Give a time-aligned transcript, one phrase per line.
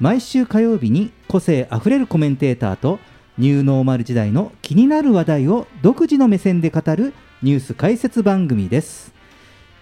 [0.00, 2.98] 毎週火曜日に個性あふれるコメンテーターと
[3.38, 9.12] ニューノーマル時代の気になる話題を独自の目線で語るニュース解説番組です。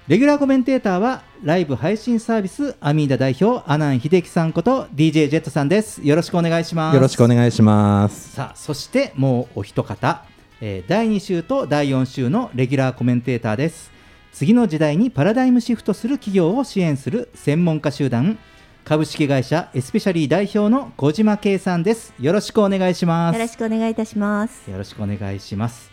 [0.08, 6.06] レギュラーコメンテーターはライブ配信サービスアミーダ代表阿南秀樹さんこと DJ ジェットさんです。
[6.06, 6.94] よろしくお願いします。
[6.94, 8.32] よろしくお願いします。
[8.32, 10.24] さあそしてもうお一方、
[10.60, 13.92] えー第2週と第4週のレギュラーコメンテーターです。
[14.32, 18.38] 次の時代にパラダイムシフトする企業を支援する専門家集団
[18.84, 24.68] 株式会社エスペシャリー代表の小島圭さんですよろしくお願いしますよろしくお願いいたします。
[24.68, 25.90] よろしくお願いします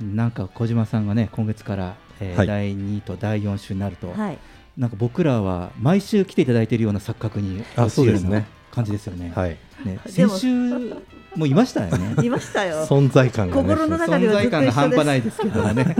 [0.00, 4.38] なんか小島さんがね今月から、えーはい第2と第4週になると、はい。
[4.78, 9.32] なんか僕らは毎週来ていただいているような錯覚にあそうですね感じですよね。
[9.34, 9.50] はい。
[9.84, 10.96] ねで先も週
[11.36, 12.14] もいましたよね。
[12.24, 12.86] いましたよ。
[12.86, 13.62] 存在感がね。
[13.62, 15.96] 心の中で存在はずっと一緒です感が半端ないですけどね。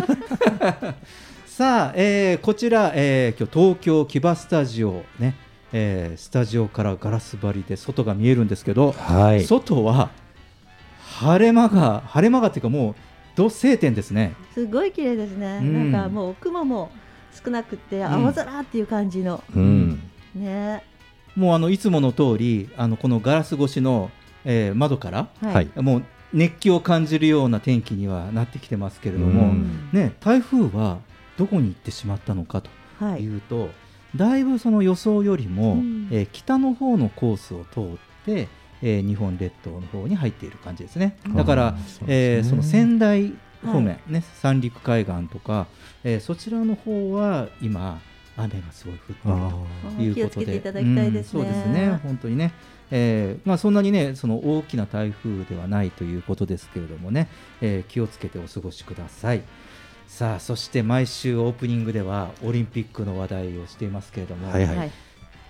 [1.46, 5.34] さあ、えーこちら、えー今日東京キバスタジオね、
[5.73, 9.45] えースタジオからガラス張りで外が見えるんですけど、はい。
[9.45, 10.11] 外は
[11.20, 12.95] 晴れ間が晴れ間がっていうかもう
[13.36, 14.35] 土晴天ですね。
[14.55, 15.61] すごい綺麗ですね。
[15.63, 16.91] うんなんかもう雲も
[17.45, 19.42] 少なくてん青空っていう感じの。
[19.55, 20.03] うん。
[20.35, 20.83] ね。
[21.36, 24.11] もうあのいつもの通りあのこのガラス越しの、
[24.45, 25.70] えー窓からはい。
[25.77, 30.98] もう熱気を感じるような天気にはなってきてますけれども、うんね、台風は
[31.36, 32.70] どこに行ってしまったのかと
[33.01, 33.23] はい。
[33.23, 33.70] いうと、
[34.17, 36.09] だいぶその予想よりも、うん。
[36.11, 38.48] えー北の方のコースを通って、
[38.83, 41.17] えー日本列島の方に入っている感じですね。
[41.35, 43.35] だからそうえーその仙台
[43.65, 45.67] 方面、はね、三陸海岸とか、
[46.05, 48.01] えーそちらの方は今
[48.37, 49.27] 雨がすごい降っていると。
[49.29, 50.47] あいうことで。
[50.61, 51.07] ですね。
[51.07, 52.53] うんそうですね、本当にね、
[52.91, 57.29] えーまあ、そんなにね、その大きな台風ではないということですけれどもね、
[57.61, 59.42] えー気をつけてお過ごしください。
[60.11, 64.91] さあ、そして毎週オープニングではオリンピックの話題をしていますけれども、はいはいはい。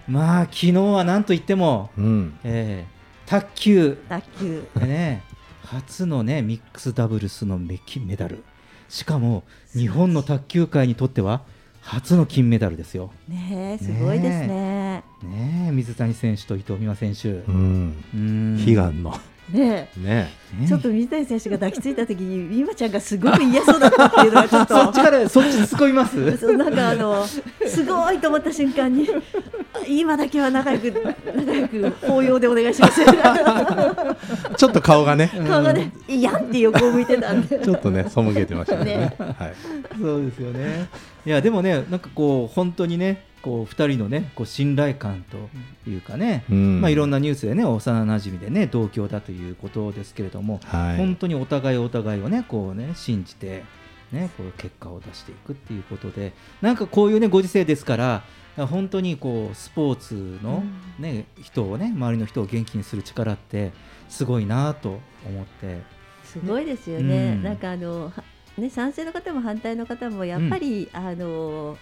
[0.06, 2.38] まあ昨日はなんといっても、ーうん。
[2.44, 3.00] えー
[3.30, 4.64] 卓球卓球。
[4.76, 5.22] でね、
[5.64, 8.44] 初のねミックスダブルスのメ金メダル、
[8.88, 11.42] しかも日本の卓球界にとっては
[11.80, 13.12] 初の金メダルですよ。
[13.28, 15.04] ねえすごいですね。
[15.22, 17.50] ねえ水谷選手と伊藤美誠選手う。
[17.50, 18.04] ん。
[18.14, 19.14] うん悲願の。
[19.52, 19.88] ねね。
[20.04, 20.30] ね
[20.64, 20.66] え。
[20.66, 24.74] ちょっと水谷選手が抱きついた時に美誠ちゃんがすごく嫌そうだったっていうのはちょっと。
[24.84, 26.36] そっちからそっち突っ込みます？
[26.38, 29.08] そうなんかあのすごいと思った瞬間に
[29.88, 30.92] 今だけは仲良く
[31.34, 33.00] 仲良く抱擁でお願いします
[34.56, 35.30] ちょっと顔がね。
[35.48, 39.14] 顔がねいやんって横を向いてたんでちょっとね、背けてましたねね。
[39.18, 39.54] はい。
[40.00, 40.88] そうですよね
[41.26, 46.80] いやでもねなんかこう本当にねこう二人のねこう信頼感というかね、うん。
[46.80, 50.96] まあいろんなニュースでね幼馴染でね同郷だということですけれども、はい。
[50.96, 53.64] 本当にお互いお互いをねこうね信じて
[54.12, 58.24] ねこう結果を出していくっていうことでなんかこういうねご時世ですから
[58.56, 60.64] 本当にこうスポーツの、
[60.98, 63.72] ね人をね周りの人を元気にする力って
[64.08, 66.00] すごいなと思って。
[66.24, 67.42] すごいですよね、うん。
[67.42, 68.22] なんかあのは
[68.56, 71.76] ね賛成の方も反対の方もやっぱり、あの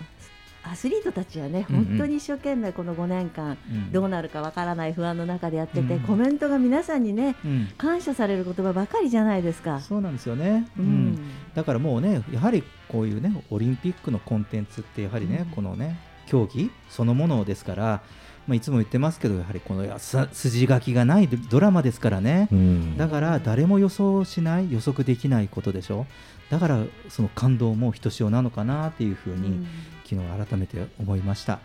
[0.64, 3.92] アスリートたちはね、本当に一生懸命この5年間、うん。
[3.92, 6.00] どうなるかわからない不安の中でやってて、うん。
[6.00, 7.68] コメントが皆さんにねうん。
[7.78, 9.80] 感謝される言葉ばかりじゃないですか。
[9.80, 10.88] そうなんですよね、ううん。
[11.12, 11.18] ん
[11.54, 15.54] だからもうねやはりこういうねオリンピックのコンテンツってやはりね、うん。
[15.54, 18.02] このね競技そのものですから、
[18.46, 22.96] まあ、いつも言ってますけどやはりこの筋書きがないドドラマですからね、うん。
[22.98, 26.06] だから誰も予想しない予測できないことでしょ。
[26.50, 29.66] だからその感動もひとしおなのかなっていうふうに、うん
[30.08, 31.60] 昨日改めて思いました。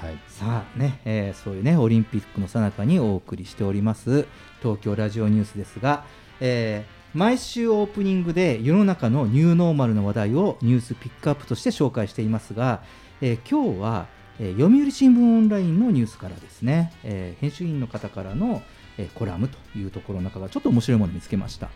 [0.00, 0.18] はい。
[0.28, 4.26] さあね、えーそういうねオリンピックの最中にお送りしております
[4.60, 6.04] 東京ラジオニュースですが、
[6.40, 12.82] えー毎週オープニングで世の中のニューノーマルの話題をニュースピックアップとして紹介していますが、
[13.22, 14.06] えー今日は、
[14.38, 18.62] えー読売新聞オンラインのニュースからですね、えー編集員の方からの、
[18.98, 21.70] えーコラムというところの中がちょっと面白いものを見つけました、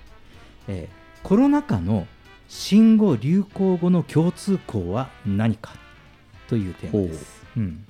[0.69, 2.07] えーコロナ禍の
[2.49, 5.73] 新語・流行語の共通項は何か
[6.53, 7.61] というテーマです、う。
[7.61, 7.87] ん。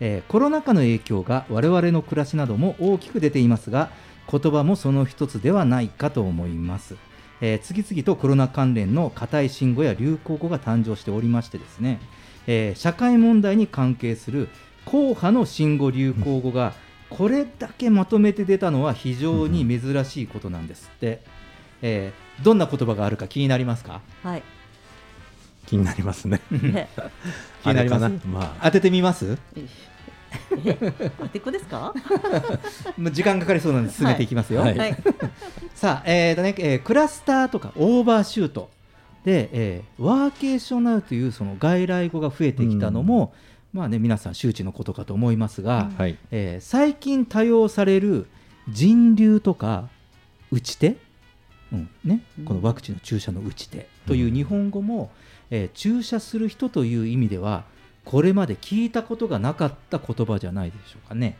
[0.00, 3.90] えーコロナ禍の影響が我々の暮らしなども大きく出ていますが
[4.28, 6.96] 言葉もその一つではないかと思います、
[7.40, 12.00] えー次々とコロナ関連の硬い新語や流行語が誕生しておりましてですね、
[12.48, 14.48] えー社会問題に関係する
[14.86, 16.72] 硬派の新語・流行語が
[17.10, 21.22] これだけまとめて出たのは非常に珍しいことなんですって、
[21.82, 24.00] えーどんな言葉があるか気になりますか？
[24.22, 24.42] はい。
[25.70, 26.40] 気になりますね。
[26.50, 26.88] ね
[27.62, 28.08] 気になります？
[28.26, 29.38] まあ、当ててみます？
[29.56, 29.66] え
[31.18, 31.94] 当てっこですか？
[32.98, 34.76] も う時間かかりそうなので進めていきますよ、はい。
[34.76, 34.96] はい。
[35.74, 38.68] さあ、えーとねえークラスターとかオーバーシュート。
[39.24, 43.32] で、えーワーケーショナルというその外来語が増えてきたのも、
[43.72, 46.16] まあね、皆さん周知のことかと思いますが、はい。
[46.32, 48.26] えー最近多用される
[48.68, 49.88] 人流とか
[50.50, 50.96] 打ち手、
[51.72, 55.10] うんね、このワクチンの注射の打ち手という日本語も、
[55.50, 57.64] えー注射する人という意味では
[58.04, 61.36] これまで聞いたことがなかった言葉じゃないでしょうかね。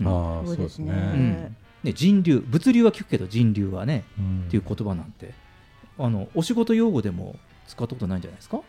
[0.00, 0.08] うん。
[0.08, 0.92] ああ、そううですすね。
[0.92, 1.56] うん。
[1.84, 4.44] ね人流物流は聞くけど人流はねうん。
[4.46, 5.32] っていう言葉なんて
[5.98, 7.36] あのお仕事用語でも
[7.66, 8.60] 使ったことないんじゃないですか？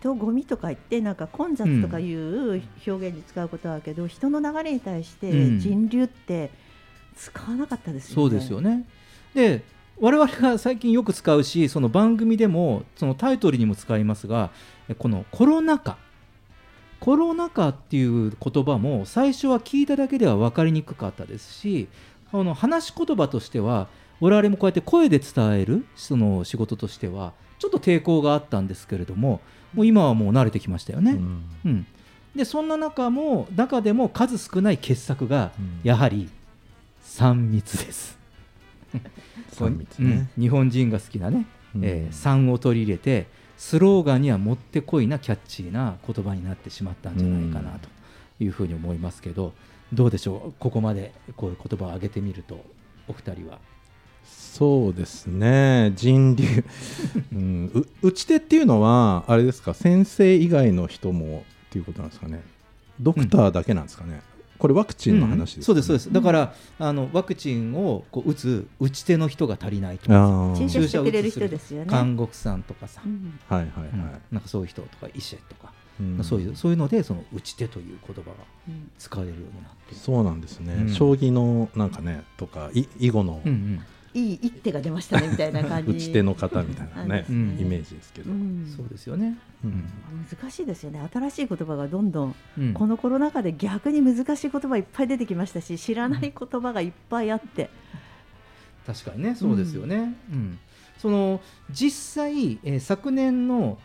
[0.00, 5.58] 人ゴミとか言ってなんか混雑とかいう表現に使うことはあるけど、人の流れに対してうん。
[5.60, 6.50] 人流って
[7.16, 8.14] 使わなかったですよね。
[8.14, 8.84] そうですよね。
[9.34, 9.62] で
[10.02, 14.50] 我々が最近よく使うしその番組でもそのタイトルにも使いますが
[14.88, 15.96] えこのコロナ禍
[16.98, 21.86] コロナ禍っていう言葉も最初は聞いただけでは分かりにくかったですし
[22.32, 23.86] あの話し言葉としては
[24.18, 29.40] 我々もこうやって声で伝えるその仕事としてはちょっと抵抗があったんですけれども
[29.72, 31.12] もう今はもう慣れてきましたよね。
[31.12, 31.86] うんうん、
[32.34, 36.28] でそんな中も中でも数少ない傑作がうんやはり
[37.04, 38.18] 3密です。
[38.92, 39.00] 三
[39.70, 40.30] 密うんね。
[40.38, 43.26] 日本人が好きなね、うんえー3を取り入れて
[43.56, 47.88] スローガンにはもってこいなキャッチーな言葉になってしまったんじゃないかなと
[48.42, 49.52] いうふうに思いますけど、
[49.92, 50.52] どうでしょう？
[50.58, 52.64] ここまでこういう言葉を挙げてみると
[53.06, 53.58] お二人は。
[54.24, 55.92] そうですね。
[55.94, 56.44] 人流。
[57.32, 62.42] うん、う打ち手っていうのは、あれですか、先生以外の人もっていうことなんですかね？
[63.00, 64.22] ドクターだけなんですかね？
[64.62, 66.12] これワクチンの話ですかね、うんそうですそうです。
[66.12, 70.56] だから、あのワクチンをこう打つ打ち手の人が足りないとかああ。
[70.56, 71.86] 注射してくれる人ですよね。
[71.90, 73.40] 看護婦さんとかさ、うん。
[73.48, 74.04] はいはいうん。
[74.04, 74.20] はい。
[74.30, 76.22] なんかそういう人とか医師とか、うん。
[76.22, 78.36] そういうそういうのでその打ち手という言葉が
[78.68, 78.88] うん。
[79.00, 79.96] 使われるようになって。
[79.96, 79.96] る。
[79.96, 80.88] そうなんですね、うん。
[80.94, 83.82] 将棋のなんかねとかい囲碁のうんうん
[84.14, 85.90] いい一手が出ましたね みたいな感じ。
[85.92, 89.36] 打ち手の方みたいなね、うんイメージですけど、うんそうですよね。
[89.64, 89.84] うん
[90.30, 91.00] 難しいですよね。
[91.12, 97.70] 新しい言葉がどんどんうんこのコロナ禍で逆に難しい言葉いっぱい出てきましたし、知らない言葉がいっぱいあって。
[98.86, 100.14] 確かにねそうですよね。
[100.30, 100.58] うん
[100.98, 103.78] その実際、えー昨年の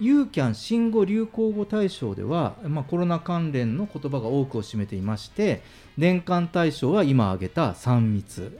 [0.00, 5.62] ユーキャン新語・流行語大賞では、まあ、コロナ関連の言葉が多くを占めていまして
[5.96, 8.58] 年間大賞は今挙げた3密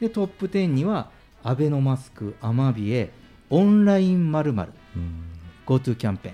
[0.00, 1.10] でトップ10には
[1.42, 3.10] アベノマスクアマビエ
[3.50, 5.24] オンライン〇〇うん
[5.66, 6.32] GoTo キャンペー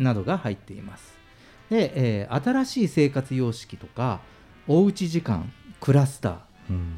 [0.00, 1.14] ンなどが入っています。
[1.70, 1.92] で、
[2.22, 4.20] えー新しい生活様式とか、
[4.68, 6.36] おうち時間、クラスター、
[6.70, 6.94] うん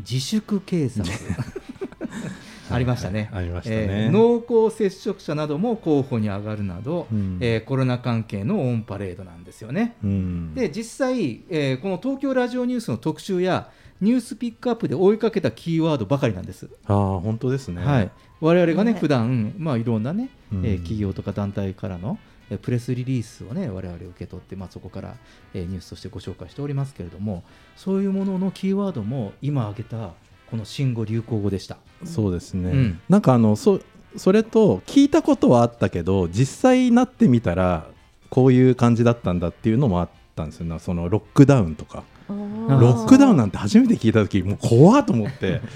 [0.00, 1.04] 自粛警察
[2.74, 3.30] ありましたね。
[3.32, 7.38] ありましたね、えー濃厚接触者なども候補に上がるなど、うん。
[7.40, 9.96] えーコロナ関係のオンパレードなんですよね。
[10.02, 10.54] うん。
[10.54, 16.68] で実際、えーこの東京ラジオニュースの特集やニュースピックアップで追いかけたキーワードばかりなんです。
[16.86, 18.10] ああ本当ですね、はい、
[18.40, 18.98] 我々がね、ね。
[18.98, 20.66] 普段まあいろんなね、うん。
[20.66, 22.18] えー企業とか団体からの
[22.50, 25.16] えープレスリリースをね我々受け取って、まあ、そこから、
[25.54, 27.44] えーニュースとしてご紹介しておりますけれども
[27.76, 30.12] そういうもののキーワードも今挙げた
[30.50, 31.76] この新語・流行語でした。
[32.04, 33.00] そうですね、うん。
[33.08, 33.80] なんかあのそ
[34.16, 37.86] それと聞いたことはあったけど実際なってみたら
[38.28, 40.78] こういう感じだったんだっていうのもあったんですよね。
[40.78, 42.04] そのロックダウンとか。
[42.28, 42.32] あ
[42.80, 45.60] ロックダウンなんてて初めて聞いた時もう怖っと思って。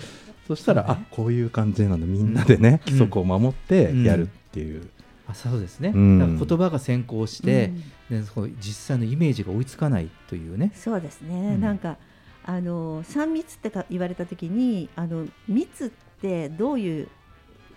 [0.46, 2.06] そしたらあこういう感じなんだ。
[2.06, 2.92] みんなでね、うん。
[2.92, 4.88] 規則を守ってやるっていう、
[5.26, 6.18] あそうですね、うん。
[6.18, 7.72] だから言葉が先行して、
[8.10, 10.72] でその実際のイメージが追いつかないというね。
[10.74, 11.60] そうですね、うん。
[11.60, 11.96] なんか
[12.46, 17.08] あの三密ってか言われた時にあの密ってどういう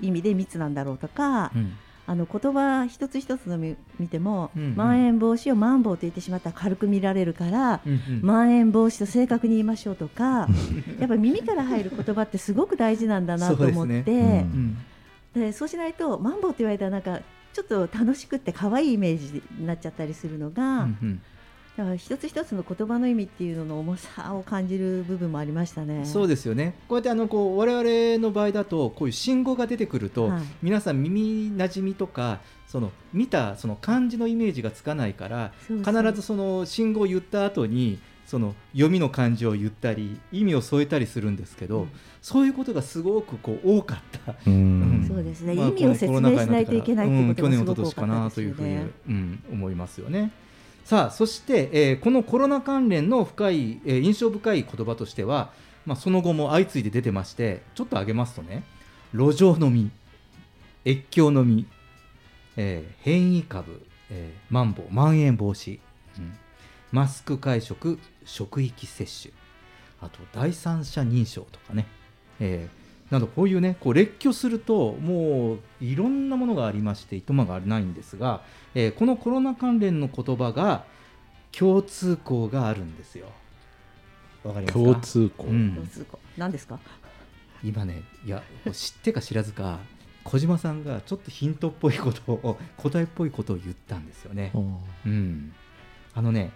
[0.02, 1.74] 意味で密なんだろうとか、うん。
[2.10, 4.76] あの言葉一つ一つのみ見ても、うんうん。
[4.78, 8.22] まん延防止をマンボウと言ってしまったら軽く見られるから、うんうん。
[8.24, 10.48] まん延防止と正確に言いましょうとか
[11.00, 14.48] やっぱり耳から入る言葉ってすごく大事なんだなと思ってそうね。
[14.54, 14.78] うん
[15.34, 17.20] でそうしないとマンボウって言われたらなんか
[17.54, 21.22] ちょっと楽しくって可愛いイメージになっちゃったりするのが、うんうん
[21.78, 26.06] だから一つ一つの言葉の意味っていうのの重さを感じる部分もありましたね。
[26.06, 41.90] そうですよねこうやってあのこう我々の場合だとこういう信号が出てくると、はい皆さん耳なじみとかその見たその漢字のイメージがつかないからそうそう必ずその信号を言った後にその読みの漢字を言ったり意味を添えたりするんですけど、うん
[42.28, 44.36] そういうことがすごくこう多かった。
[44.48, 44.58] うんう
[45.04, 50.32] んそうですね、まあ意味を説明しないといけないっていうことがすうん去年一ごく多か昨年かなったですよというふうにね。、うん、思いますよね。
[50.88, 55.52] さあそして、えーこのコロナ関連の深い、えー印象深い言葉としては、
[55.86, 58.64] まあ、その後も相次いで出てましてちょっと挙げますとね
[59.14, 59.92] 路上飲み
[60.86, 61.66] 越境飲み、
[62.56, 65.82] えー変異株、えー、マンボウまん延防止、
[66.20, 66.38] うん
[66.94, 69.34] マスク会食職域接種
[70.02, 71.86] あと第三者認証とかね、
[72.40, 78.42] えーなどこういうねこう列挙するともういろんなものがありましていとまがないんですが、
[78.80, 80.86] えーこのコロナ関連の言葉が
[81.52, 83.26] 共通項があるんですよ。
[84.44, 84.84] わかりますか？
[84.84, 85.76] 共通項、うん。
[85.76, 86.78] どうするか何ですか？
[87.64, 89.80] 今ねいや知ってか知らずか
[90.24, 94.52] 小島さんがちょっとヒントっぽいことを答えっぽいことを言ったんですよね。
[94.54, 95.10] う。
[95.10, 95.54] ん、
[96.14, 96.52] あのね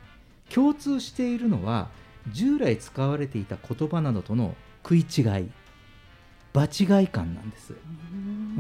[0.54, 1.90] 共通しているのは
[2.32, 5.50] 従来使われていた言葉などとの食い違い
[6.54, 7.74] 場違い感なんです。
[7.74, 7.76] う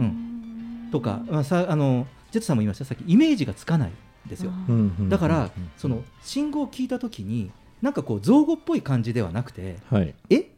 [0.01, 0.89] ん。
[0.91, 2.85] とか、まあ、さあのジェットさんも言いました。
[2.85, 4.51] さっきイメージがつかないんですよ。
[4.51, 4.75] うん。
[4.75, 10.15] うんうんだからその信号を聞いた時になんかこう造語っぽい感じではなくてはい。
[10.29, 10.49] え？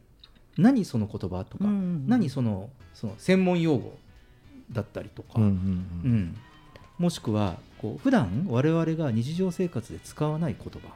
[0.56, 3.98] 何その言葉とか、うん何そのその専門用語
[4.70, 6.36] だったりとか、うんうんうん。
[6.98, 10.94] もしくはこう普段我々が日常生活で使わない言葉、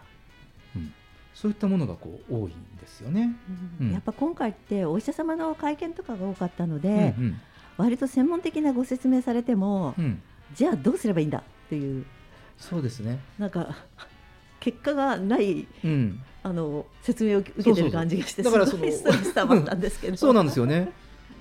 [0.77, 0.93] うん、
[1.35, 3.35] そういったものがこう多いんですよね。
[3.81, 3.93] うん。
[3.93, 7.15] やっぱ今回ってお医者様の会見とかが多かったのうんで、
[7.77, 10.23] 割と専門的なご説明されても、うんうん
[10.55, 12.05] じゃあどうすればいいんだっていう。
[12.59, 13.76] そうですね、なんか
[14.59, 20.17] 結果がないうん、あの説明を受けてる感じがしてだからすごいストレス溜まったんですけど。
[20.19, 20.90] そうなんですよね。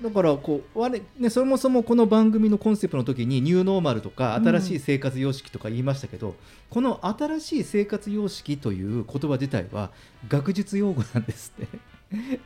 [0.04, 4.48] だからこう我ね、そもそもこの番組のコンセプトの時にニューノーマルとかうん。
[4.48, 6.36] 新しい生活様式とか言いましたけど、
[6.70, 9.90] この新しい生活様式という言葉自体は
[10.30, 12.40] 学術用語なんですって。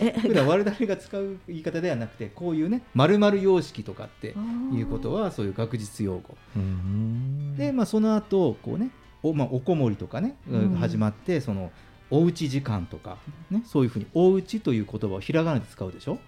[0.00, 4.34] え 普段我々が使う言い方ではなくてこういうね〇〇様式とかって
[4.72, 6.36] いうことはそういう学術用語。
[6.56, 7.56] うん。
[7.56, 8.90] で、まあ、その後こうね
[9.22, 10.74] お,、まあ、おこもりとかね、うん。
[10.76, 11.70] 始まってその
[12.10, 13.18] おうち時間とか、
[13.50, 16.18] ね、そういうふうにおうちという言葉をひらがなで使うでしょ、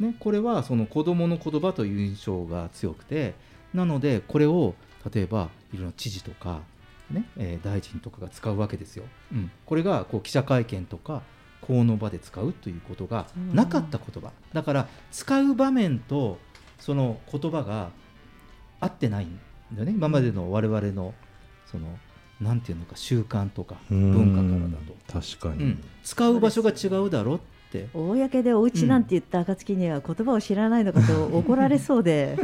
[0.00, 3.34] ね、これはその子供の言葉という印象が強くて
[3.72, 4.74] なのでこれを
[5.12, 6.60] 例えばいろんな知事とか、
[7.10, 9.04] ねえー大臣とかが使うわけですよ。
[9.32, 11.22] うん、これがこう記者会見とか
[11.60, 16.38] 公の場で使うということがなかった言葉、だから使う場面と
[16.78, 17.90] その言葉が
[18.80, 19.38] 合ってないん
[19.72, 19.92] だよね。
[19.92, 21.14] 今までの我々の
[21.66, 21.98] その
[22.40, 25.84] なんていうのか習慣とかうん文化からだと、確かに、うん。
[26.04, 27.88] 使う場所が違うだろっって。
[27.92, 32.38] 公でお家なんて言った暁には言葉を知らないのかと怒られそうで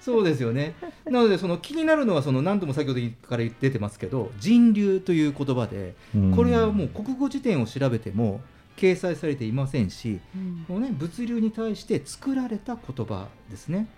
[0.00, 5.94] そうですよねなのでその気になるのはその何度も先ほどから出てますけど人流という言葉で
[6.34, 8.40] これはもう国語辞典を調べても
[8.76, 10.20] 掲載されていませんし、
[10.68, 13.88] このね、物流に対して作られた言葉ですね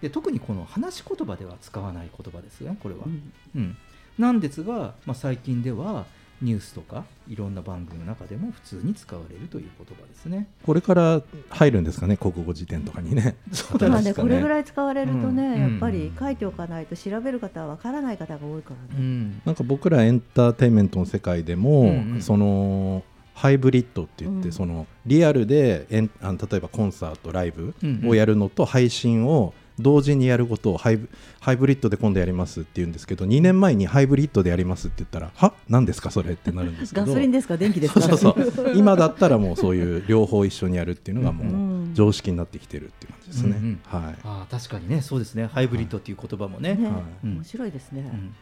[0.00, 3.76] で特にこの話し言葉では使わない言葉ですよねこれは、うんうん
[4.18, 6.04] なんですが、まあ、最近では
[6.40, 10.48] ニュースとかいろんな番組の中でも普通に使われるという言葉ですね。
[10.64, 13.36] これから入るんですかね国語辞典とかにね。
[13.52, 19.00] そうまあねこれぐらい使われるとね、うんやっぱり書いておかないと調べる方はわからない方が多いからね。
[19.00, 19.42] うん。
[19.44, 22.22] なんか僕らエンターテインメントの世界でも、うんうん。
[22.22, 23.02] その
[23.34, 24.52] ハイブリッドって言って、うん。
[24.52, 27.74] そのリアルでエンあの例えばコンサートライブ
[28.06, 31.08] をやるのと配信を同時にやることをハイブ
[31.40, 35.54] ハイブリッドで今度やりますって言うんですけど2年前にハイブリッドでやりますって言ったらは？
[35.68, 37.06] 何ですかそれってなるんですけど。
[37.06, 37.56] ガソリンですか？
[37.56, 38.00] 電気ですか？
[38.02, 38.72] そうそうそう。
[38.76, 41.90] 今だったらもうそういう両方一緒にやるっていうのがうもん。
[41.92, 43.80] う常識になってきてるっていう感じですね、うんうん。
[43.84, 44.14] はい。
[44.24, 45.00] あー確かにね。
[45.02, 45.46] そうですね。
[45.46, 46.94] ハイブリッドっていう言葉もね、ねはい。
[47.24, 47.34] うん。
[47.36, 48.00] 面白いですね。
[48.12, 48.34] うん。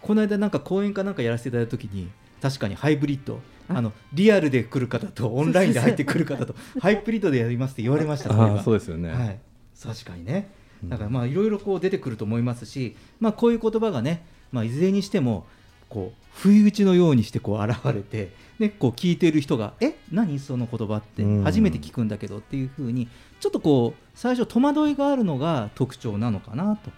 [0.00, 2.10] この間なんか講演かなんかやらせていただいた時に
[2.40, 3.74] 確かにハイブリッドあ。
[3.78, 9.38] あのリアルで来る方とオンラインで入ってくる方と ハイブリッドでやりますって言われましたあーそうでですよね、はい、
[9.80, 10.48] 確かにね。
[10.56, 15.46] うんだからまあいろいろこう出てくると思いますし、まあ、こういう言葉がね、まあ、いずれにしても
[15.88, 21.44] こう不意打ちのようにしてこう現れて、ね、こう聞いている人が「え何その言葉ってうん。
[21.44, 23.08] 初めて聞くんだけど」っていうふうに
[23.40, 26.90] ちょっとこう最初戸惑いがあるのが特徴なのかなと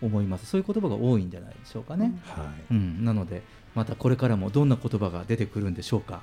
[0.00, 0.46] 思います。
[0.46, 2.14] そういう言葉が多いんじゃないでしょうかね。
[2.24, 2.74] はい。
[2.74, 3.42] うん、なので
[3.74, 6.22] またこれからもどんな言葉が出てくるんでしょうか。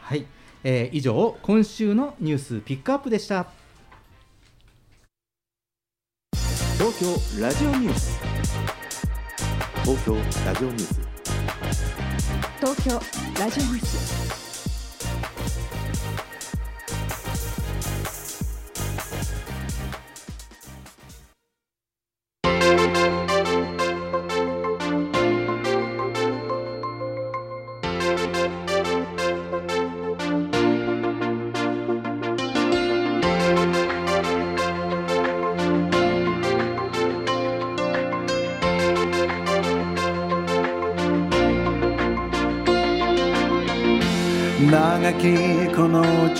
[0.00, 0.26] はい、
[0.64, 3.46] えー以上今週のニュースピックアップでした。
[6.80, 8.18] 東京ラジオニュース。
[9.82, 10.98] 東京ラジオニュース。
[12.58, 12.98] 東京
[13.38, 14.19] ラジオニュース。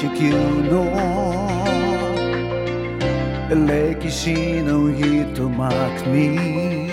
[0.00, 0.88] 地球の
[3.50, 5.68] 歴史の一幕
[6.08, 6.88] に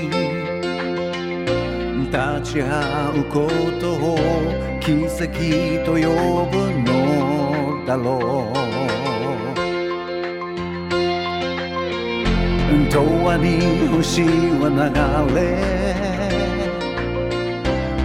[2.12, 2.68] 立ち会
[3.18, 3.48] うこ
[3.80, 4.20] とを
[4.82, 5.24] 奇跡
[5.86, 5.98] と呼
[6.52, 8.58] ぶのだろう。
[12.90, 14.24] 永遠に星
[14.60, 14.84] は流
[15.34, 15.40] れ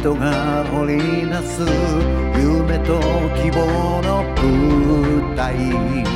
[0.00, 2.98] 人が織りなす夢と
[3.36, 6.09] 希望の舞台。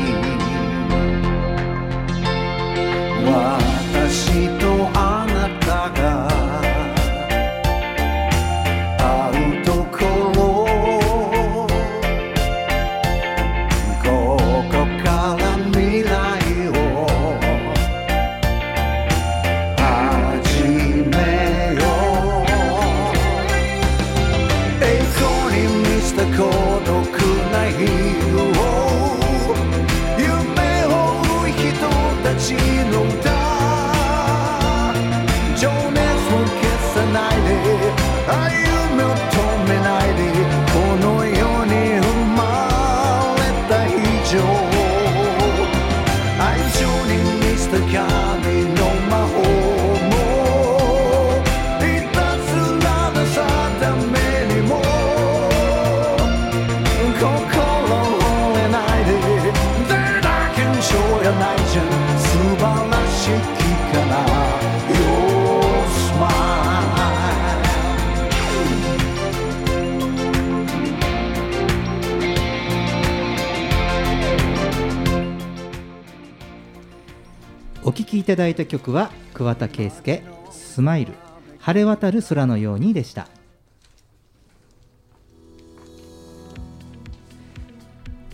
[78.25, 81.13] いただいた曲は桑田佳祐「スマイル
[81.59, 83.29] 晴れ渡る空のように」でした。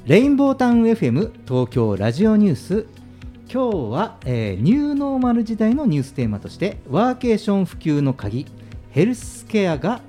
[0.07, 2.87] レインボータウン FM 東京ラジオニュース。
[3.53, 8.46] 今日は、えーニューノーマル時代のニューステーマとしてワーケーション普及の鍵
[8.92, 10.03] ヘルスケアが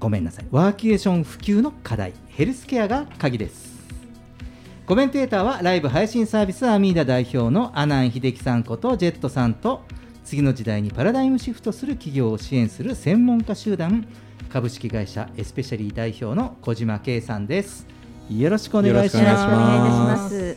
[0.00, 3.67] ごめんなさいワーケーション普及の課題ヘルスケアが鍵です。
[4.88, 9.82] コメンテーターはライブ配信サービスアミーダ代表の阿南秀樹さんことジェットさんと
[10.24, 14.08] 次の時代にパラダイムシフトする企業を支援する専門家集団
[14.48, 17.86] 株式会社エスペシャリー代表の小島圭さんです
[18.30, 20.56] よろしくお願いしよろしくお願いしまお願いいたしす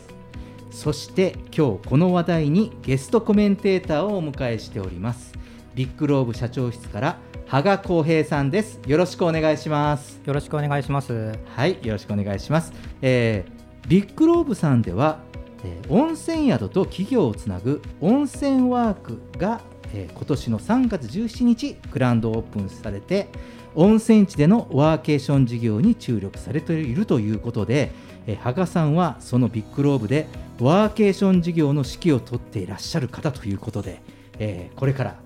[0.70, 0.80] す。
[0.82, 5.34] そして今日この話題にゲストコメンテーターをお迎えしております
[5.74, 7.18] ビッグローブ社長室から
[7.48, 11.38] 羽賀光平さんですよろしくお願いしますよろしくお願いします。
[11.54, 12.72] はい、よろしくお願いします。
[13.02, 15.20] えービッグローブさんでは、
[15.64, 19.60] えー温泉宿と企業をつなぐ温泉ワークが、
[19.92, 23.28] えー今年の3月17日グランドオープンされて
[23.74, 27.90] 温泉地でのワーケーション事業に注力されているということで、
[28.26, 30.26] えー、羽賀さんはそのビッグローブで
[30.60, 34.00] ワーケーション事業の指揮を執っていらっしゃる方ということで、
[34.38, 35.16] えーこれから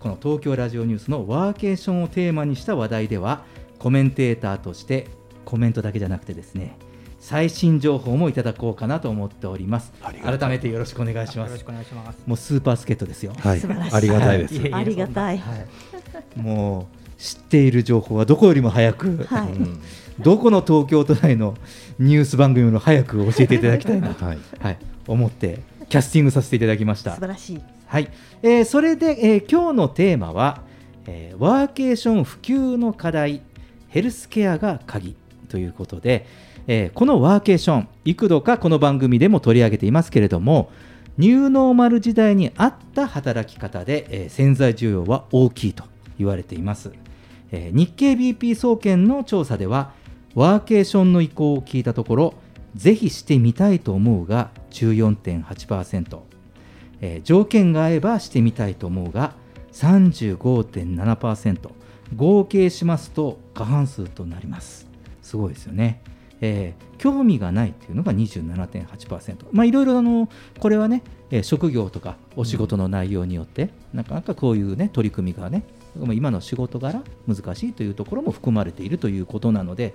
[0.00, 3.44] この東京ラジオニュースのワーケーションをテーマにした話題では
[3.78, 5.08] コメンテーターとして
[5.44, 6.78] コメントだけじゃなくてですね
[7.24, 9.94] 最新情報もいただこうかなと思っております。
[10.22, 11.48] 改めてよろしくお願いします。
[11.48, 12.18] よろしくお願いします。
[12.26, 13.32] もうスーパースケートですよ。
[13.38, 13.60] はい。
[13.60, 13.96] 素晴らしい。
[13.96, 15.38] ありがたいです、ありがたい。
[15.38, 19.52] はい、もう知っている情報はどこよりも早く、はい。
[19.52, 19.80] うん。
[20.20, 21.56] どこの東京都内の
[21.98, 24.38] ニュース番組よりも早く教えていただきたいなと、 はい。
[24.60, 27.14] はい、思ってキャスティングさせていただきました。
[27.14, 27.60] 素晴らしい。
[27.86, 28.10] はい、
[28.42, 30.60] えーそれで、えー今日のテーマは、
[31.06, 33.40] えーワーケーション普及の課題
[33.88, 35.16] ヘルスケアが鍵
[35.48, 36.26] ということで、
[36.66, 40.70] えーこのワーケーション幾度かこの番組でも取り上げていますけれども
[41.18, 45.84] ニューノーマル時代に合った働き方で、えー潜在需要は大きいと
[46.18, 46.92] 言われています、
[47.52, 49.92] えー日経 BP 総研の調査では
[50.34, 52.34] ワーケーションの意向を聞いたところ
[52.74, 56.18] ぜひしてみたいと思うが14.8%、
[57.00, 59.34] えー条件が合えばしてみたいと思うが
[59.72, 61.70] 35.7%
[62.16, 64.86] 合計しますと過半数となります。
[65.22, 66.00] すごいですよね、
[66.40, 75.64] えー興味がないというのが27.8%まあいろいろあのこれはね、えー職業とかお仕事の内容によって、なかなかこういうね取り組みがね
[76.12, 79.94] 今の仕事柄難しいというところも含まれているということなので、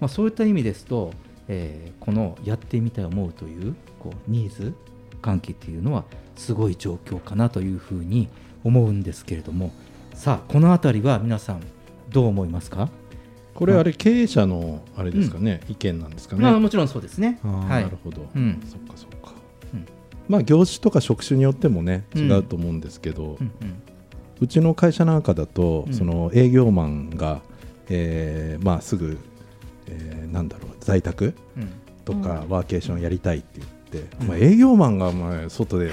[0.00, 1.12] まあ、そういった意味ですと、
[1.48, 4.74] えーこのやってみたい思うというこうニーズ
[5.22, 6.04] 喚起っていうのは
[6.36, 8.28] すごい状況かなというふうに
[8.64, 9.72] 思うんですけれども。
[10.14, 11.62] さあこの辺りは皆さん
[12.10, 12.90] どう思いますか、
[13.60, 16.40] これあれ経営者のあれですかね、意見なんですかね。
[16.40, 17.38] まあ、もちろんそうですね。
[17.44, 18.58] なるほど、うん。
[18.64, 19.34] そっかそっか、
[19.74, 19.86] うん。
[20.28, 23.36] まあ業種とか職種によってもねうん違うと思うんですけど、
[24.40, 25.92] うちの会社なんかだと、うん。
[25.92, 27.42] その営業マンが、
[27.90, 29.18] えーまあ、すぐ、
[29.88, 31.68] えーなんだろう在宅うん。
[32.06, 33.60] とかワーケーションやりたいって
[33.92, 35.90] 言って、まあ、営業マンがまあ外で、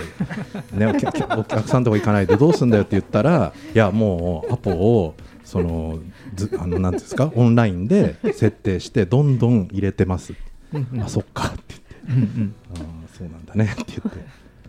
[0.72, 6.04] ね、お客さんとか行かないでどうすんだよって言ったらいやもうアポをそのず
[6.60, 10.34] あのなんですかオンラインで設定してどんどん入れてます。
[10.74, 11.02] うんうん。
[11.02, 11.48] あそっか。
[11.48, 11.76] って
[12.10, 12.16] うん。
[12.16, 12.32] うん。
[12.36, 13.66] 言ってあーそうなんだね。
[13.74, 14.20] って言って、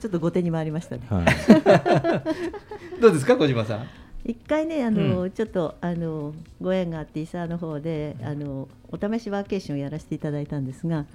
[0.00, 1.02] ちょっと後手に回りましたね。
[1.08, 1.26] はい、
[3.00, 3.86] どうですか小島さん？
[4.24, 11.06] 一回ねあの、うちょっとあのご縁があって伊沢の方であのお試しワーケーションをやらせていただいたんですが、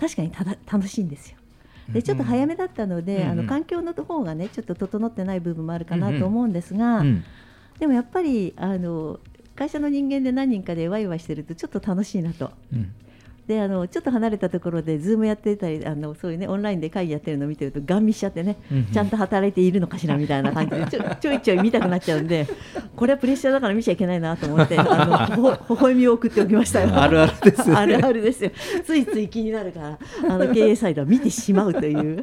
[0.00, 1.36] 確かにただ楽しいんですよ。
[1.92, 7.24] でちょっと早めだったので、うんあの環境の方がねちょっと整ってない部分もあるかなと思うんですが、うん。
[7.78, 9.20] でもやっぱりあの
[9.58, 12.52] 会社の人間で何人かでワイワイしてるとちょっと楽しいなと。
[12.72, 12.92] うん
[13.48, 18.58] であのちょっと離れたところでズームやってたりあのそういうねオンラインで会議やってるのを見てるとガン見しちゃってね、
[18.92, 22.46] ちゃんと働いているのかしらみたいな感じで ちょちょいちょい見たくなっちゃうんで
[22.94, 26.90] これはプレッシャーだから見ちゃいけないなと思って あのほほ微笑みを送っておきましたよ。
[26.92, 28.50] あるあるですねあるあるですよ。
[28.84, 32.22] ついつい気になるからあの経営サイドは見てしまうという。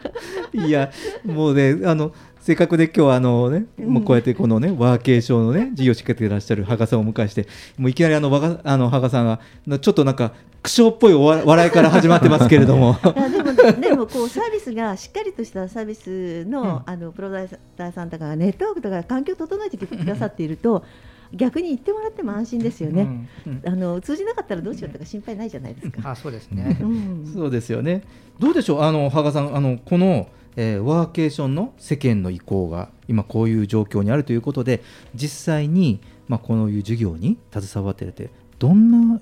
[0.54, 0.92] いや
[1.26, 2.12] もうねあの
[2.46, 10.32] せっかくで今日はあのね、もうこうやってこのねワーケーションのね事業を仕掛けていらっしゃる羽賀さんをお迎えしてもういきなりあのわがあの羽賀さんがなちょっとなんか
[10.62, 13.00] 苦笑っぽいおわ笑いから始まってますけれども。
[13.02, 20.86] でもでもこうサービスがしっかりとしたサービスの,、あのプロダイターさんとかがネットワークとか環境を整えてくださっていると
[21.34, 23.28] 逆に言ってもらっても安心ですよね、
[23.66, 26.12] あの通じなかったらどうしようとか心配ないじゃないですか。
[26.12, 26.78] あそうですね。
[26.80, 27.32] うん。
[27.34, 28.04] そうですよね。
[28.38, 28.82] どうでしょう？
[28.84, 34.82] あの羽賀さんあのこの、えーワーケーションの世間の意向が今こういう状況にあるということで
[35.14, 39.20] 実際に、まあ、こういう授業に携わっててどんな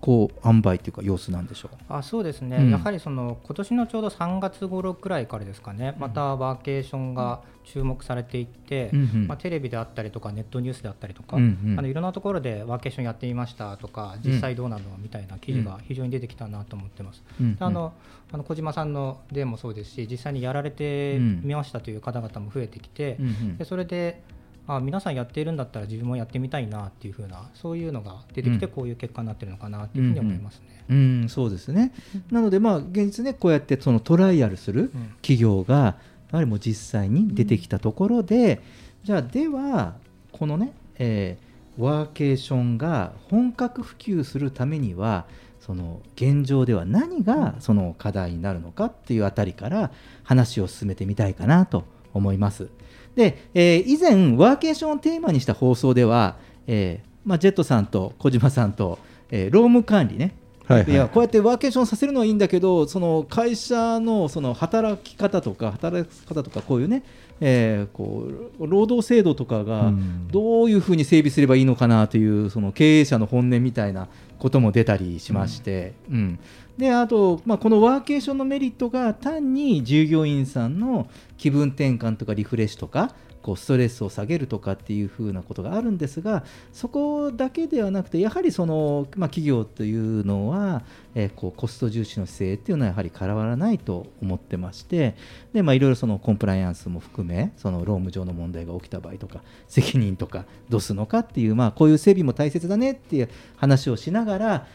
[0.00, 1.76] こう塩梅というか様子なんでしょう？
[1.88, 2.70] あそうですね、うん。
[2.70, 9.26] やはりその今年のちょうど3月頃くらいからですかね、またワーケーションが注目されていって、うんうん。
[9.26, 11.78] まあ、テレビであったりとか、ネットニュースであったりとか、うんうん。
[11.78, 17.22] あのいろんなところでワーケーションやってみましたとか、実際どうなのみたいな記事が非常に出てきたなと思ってます。
[17.40, 17.46] うん。
[17.46, 17.56] うん。
[17.56, 17.92] であの
[18.32, 23.26] あの小島さんの例もそうですし、実際にやられてみましたという方々も増えてきて、うん。
[23.26, 24.22] うんでそれで
[24.66, 28.72] あ皆さんやっているんだったら自分もやってみたいなっていう風なそういうのが出てきてうん。
[28.72, 30.72] こういう結果になってるのかなっていうふうに思いますね。
[30.88, 31.92] うん、そうですね。
[32.30, 35.96] なので、まあ、現実ね、こうやってそのトライアルする企業が、
[36.32, 38.60] やはりもう実際に出てきたところで、
[39.04, 39.94] じゃあ、では、
[40.32, 45.24] このね、えーワーケーションが本格普及するためには、
[45.58, 49.90] その現状では何がその課題になるのかっていうあたりから
[50.22, 52.68] 話を進めてみたいかなと思います。
[53.14, 58.98] で、えー以前、ワーケーションをテーマにした放送では、えーまあ、ジェットさんと小島さんと、
[59.30, 60.34] えー労務管理ね、
[60.72, 60.92] はいはい。
[60.92, 67.04] いやこうやってワーケーションさせるのはいいんだけどその会社のその働き方とか働き方とかこういうね、
[67.40, 70.28] えーこう労働制度とかがうん。
[70.28, 74.08] どういうふうに整備すればいいのかなというその経営者の本音みたいな
[74.38, 76.38] ことも出たりしまして、うん。
[76.78, 90.82] であと、まあ、このワーケーションのメリットが単に従業員さんの気分転換とかリフレッシュとかこうストレスを下げるとかっていうふうなことがあるんですがそこだけではなくてやはりその、まあ、企業というのは、
[91.14, 95.16] えーこうコスト重視の姿勢っていうのはやはり変わらないと思ってまして
[95.52, 104.66] で、ま、いろいろそのコンプライアンスも含めその労務上の問題が起きた場合とか責任とかどうするのかっていう、まあ、こういう整備も大切だねっていう話をしながら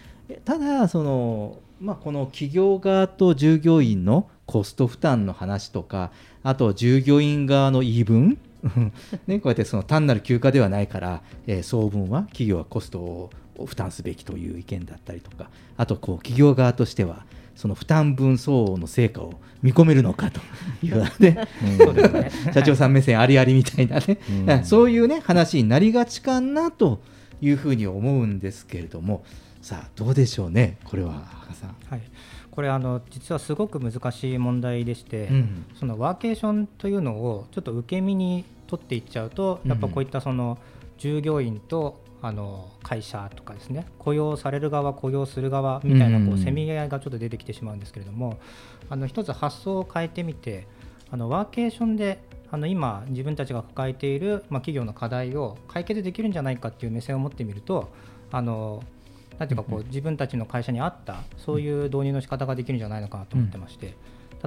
[0.45, 6.11] ただその、まあ、この企業側と従業員のコスト負担の話とか
[6.43, 8.37] あと従業員側の言い分
[9.27, 13.29] ね、こうやってその単なる休暇ではないから、えー総分は企業はコストを
[13.65, 20.39] 負担すべきという意見だったりとかあとこう企業側としてはその負担分相応の成果を見込めるのかと
[20.83, 24.61] いううですね社長さん目線ありありみたいなね、うん。
[24.65, 27.01] そういうね話になりがちかなと
[27.41, 29.23] いうふうに思うんですけれども。
[29.59, 31.75] さあどうでしょうねこれは羽賀さん。
[31.89, 32.01] はい、
[32.57, 35.65] これあの実はすごく難しい問題でして、うん。
[35.75, 40.57] そのワーケーションというのをちょっと受け身に取っていっちゃうと、やっぱこういったその
[40.97, 48.39] 従業員とあの会社とかですね雇用される側雇用する側みたいなこうせめぎ合いがちょっと出てきてしまうんですけれども
[48.89, 50.65] あの一つ発想を変えてみて
[51.11, 57.93] あのワーケーションであの今自分たちが抱えている、まあ、企業の課題を解決できるんじゃないかっていう目線を持ってみると
[58.31, 58.81] あの
[59.39, 63.95] なんていうかこう自分たちの会社に合ったそういう導入の仕方ができるんじゃないのかなと思ってまして、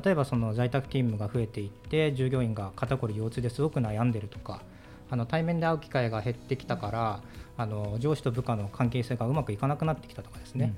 [0.05, 4.63] 例えばその在宅勤務が増えていって従業員が肩こり腰痛ですごく悩んでるとか
[5.11, 7.23] あの対面で会う機会が減ってきたから
[7.57, 10.73] あの上司と部下の関係性がうまくいかなくなってきたとかですね、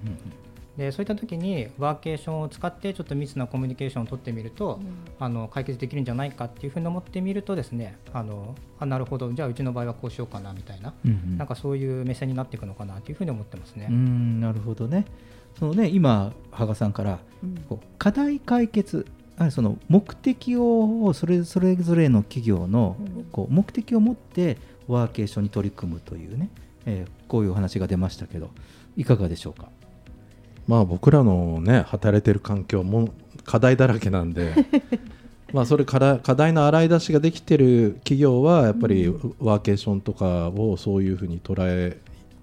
[0.76, 4.80] でそういった時にワーケーションを使ってちょっと密なコミュニケーションを取ってみると、
[5.18, 13.88] あの解決できるんじゃないかっていうふうに思ってみるとですねあのあなるほどじゃあうちの場合はこうしようかなみたいな、うんうんなんかそういう目線になっていくのかなというふうに思ってますね。
[13.90, 15.04] うーんなるほどね。
[15.58, 19.06] そのね今羽賀さんからうんこう課題解決
[19.36, 24.56] あその目的をそれそれぞれの企業のうんこう目的を持って
[24.88, 26.48] ワーケーションに取り組むというね、
[26.86, 28.50] えーこういうお話が出ましたけど
[28.94, 29.70] いかがでしょうか？
[30.66, 33.10] まあ僕らのね働いてる環境も
[33.44, 34.54] 課題だらけなんで
[35.52, 39.08] まあそれから課題の洗い出しができてる企業はやっぱり
[39.40, 41.98] ワーケーションとかをそういうふうに捉え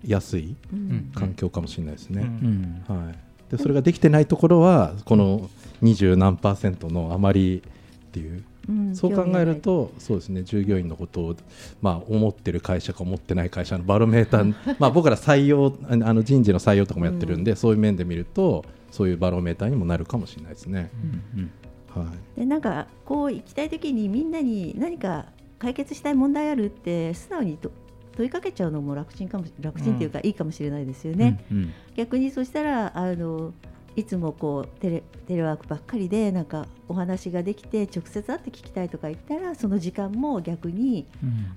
[0.06, 1.12] やすいうん。
[1.14, 2.22] 環境かもしれないですね。
[2.22, 2.84] うん。
[2.88, 3.16] はい、
[3.52, 5.50] でそれができてないところはこの
[5.84, 7.64] 20何パーセントのあまり
[8.10, 11.36] っていううんそう考えるとそうですね従業員のことを、
[11.82, 20.90] まあ、思ってる会社か思ってない会社のバロメーター まあ僕ら採用あの人事の採用とかもやってるんで、そういう面で見るとそういうバロメーターにもなるかもしれないですね。
[21.36, 21.52] うん
[21.96, 22.40] はい。
[22.40, 25.26] でなんかこう行きたい時にみんなに何か
[25.58, 27.72] 解決したい問題あるって素直にと
[28.16, 31.44] 問いかけちゃうのも楽ちんかも楽ちんっていうかいいかもしれないですよね。
[31.52, 31.74] うんうん。
[31.96, 33.54] 逆にそしたらあの
[33.96, 41.06] いつもこうテレテレワークばっかりでなんかお話ができて直接会って聞きたいとか言ったらその時間も逆に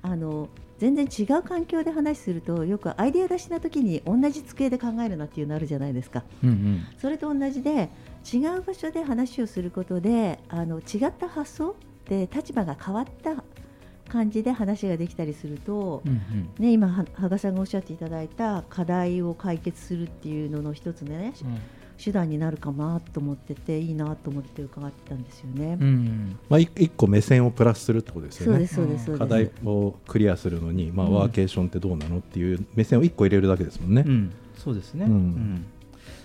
[0.03, 6.25] あの全然違う環境で話するとよくアイデア出しな時に同じ机で考えるなっていうのあるじゃないですか。
[6.42, 6.87] うんうん。
[6.99, 7.88] それと同じで
[8.33, 11.77] 違う場所で話をすることであの違った発想
[12.09, 13.45] で立場が変わった
[14.09, 21.33] 感じで話ができたりすると、うんね、今は羽賀さんがおっしゃっていただいた課題を解決するっていうのの一つのね、
[21.98, 25.78] 手段になるかなと思ってていいなと思って伺ってたんですよね。
[25.81, 28.74] うんうんまあ、い一個目線をプラスするってことですよねそうです。
[28.74, 29.18] そうですそうです。
[29.18, 34.05] 課題をクリアするのに、まあ、うんワーケーションってどうなのっていう目線を一個入れるだけですもんね。
[34.07, 35.07] うんそうですね。
[35.07, 35.64] うんうん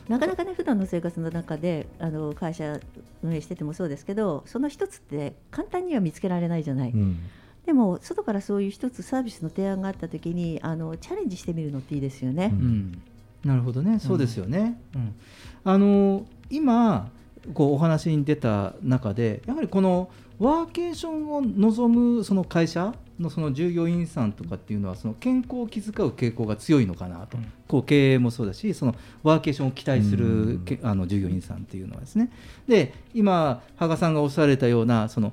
[0.08, 2.80] なかなかね普段の生活の中であの会社
[3.21, 6.91] 運営しててもそうですけどその一つって簡単には見つけられないじゃない。
[6.91, 7.19] うん
[7.65, 12.51] でも外からそういう一つサービスの提案があった時にあのチャレンジしてみるのっていいですよね。
[12.53, 13.01] うん
[13.47, 14.79] なるほどね、そうですよね。
[14.93, 15.15] うん。
[15.63, 17.10] あの今
[17.53, 27.51] こうお話に出た中で、やはりこのワーケーションを望むその会社のその従業員さんとかっていうのは、その健康を気遣う傾向が強いのかなと、うん。
[27.67, 30.63] こう経営もそうだし、そのワーケーションを期待すうるん。
[30.65, 32.29] けあの従業員さんっていうのはですね。
[32.67, 35.31] で、今、羽賀さんがおっしゃられたような、その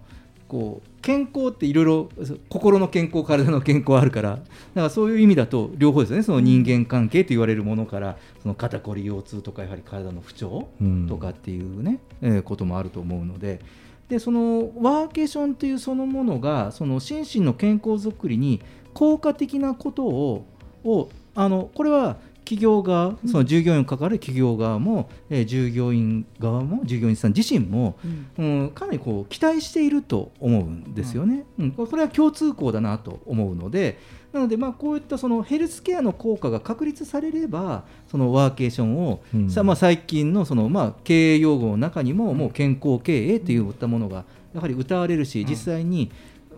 [0.55, 2.09] こう健康っていろいろ
[2.49, 4.43] 心の健康、体の健康あるから、だか
[4.83, 10.69] らそういう意味だと両方ですよね、その人間関係と言われるものから、その肩こり、腰痛とか、やはり体の不調
[11.09, 13.61] とかっていうね、えこともあると思うので。
[14.09, 18.61] でそのワーケーションというそのものがその心身の健康づくりに
[18.93, 20.45] 効果的なことを
[20.85, 27.97] をあのこれは企業側その従業員に関わる企業側も、えー従業員側も従業員さん自身も、
[28.39, 28.61] うん。
[28.63, 31.71] うん、かなりこう期待していると思うんですよね、うん。
[31.73, 33.99] これは共通項だなと思うので
[34.33, 39.51] なのでまあこういったそのヘルスケアの効果が確立されればそのワーケーションを、うん。
[39.51, 45.49] さまあ、最近のそのまあ経営用語の中にももう健康経営といったものがやはり謳われるしうん。
[45.49, 46.11] 実際に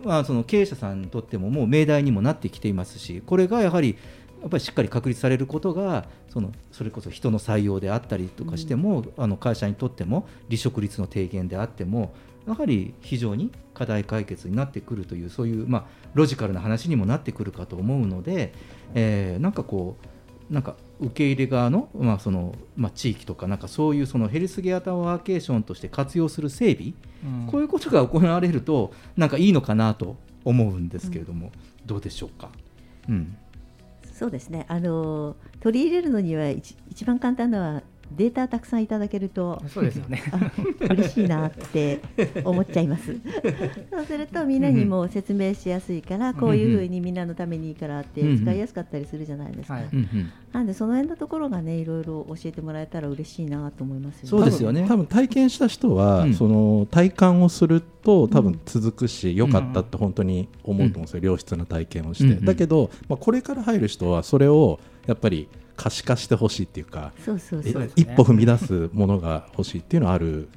[0.03, 3.95] まあその経営者さんにとってももう命題にもなってきていますしこれがやはりや
[4.47, 12.13] っぱりしっかり確立されることがそのそれこそ人の採用であったりとかしても、あの会社にとっても離職率の低減であっても
[12.47, 18.53] やはり非常に課題解決になってくるというそういう、まあ、ロジカルな話にもなってくるかと思うので、
[18.93, 20.07] えーなんかこう
[20.53, 26.93] なんか受け入れ側の,、まあそのまあ、地域とかなんかそういうそのヘルスケアタワーケーションとして活用する整備、
[27.25, 27.51] うん。
[27.51, 31.51] こういうことが行われるとなんかいいのかなと思うんですけれども、
[31.85, 32.49] どうでしょうか？
[33.09, 33.35] うん
[34.17, 34.65] そうですね。
[34.67, 36.75] あの取り入れるのには一
[37.05, 37.83] 番簡単なのは
[38.15, 40.23] データたくさんいただけるとそうですよね。
[40.31, 40.51] あ
[40.93, 42.01] 嬉しいなって
[42.43, 43.15] 思っちゃいます。
[43.91, 48.37] そうするとみんなにも説明しやすいから、こういうふうにみんなのためにいいからってうんうん。
[48.37, 49.79] 使いやすかったりするじゃないですか、
[50.53, 54.29] なんでその辺のところがねいろいろ教えてもらえたら嬉しいなと思いますよね。
[54.29, 54.85] そうですよね。
[54.87, 56.33] 多分体験した人は、うん。
[56.33, 62.45] その体感をすると多分うん続くし良、かったって本当に思うと思うんですよ、良質な体験をして、うんうん。
[62.45, 67.73] だけど、まあ、これから入る人はそれをやっぱり可視化してほしいっていうかえそうそうそう。
[67.73, 70.49] そうですね一歩踏み出すものが欲しいっていうのはある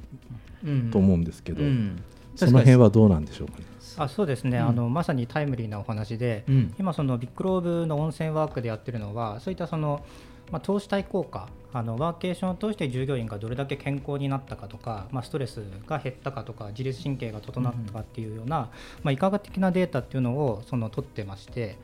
[0.63, 0.91] うん。
[0.91, 2.01] と思うんですけど、うん。
[2.35, 3.65] その辺はどうなんでしょうかね。
[3.97, 4.67] あそうですね、うん。
[4.67, 6.73] あのまさにタイムリーなお話で、うん。
[6.79, 10.05] 今そのビッグローブの温泉ワークでやってるのはそういったその、
[10.51, 18.69] まあ、投資対効果あのワーケーションを通して従業員がどれだけ健康になったかとか、まあ、ストレスが減ったかとか自律神経が整ったかっていうような、
[19.03, 21.77] まあ、医科学的なデータっていうのをその取ってまして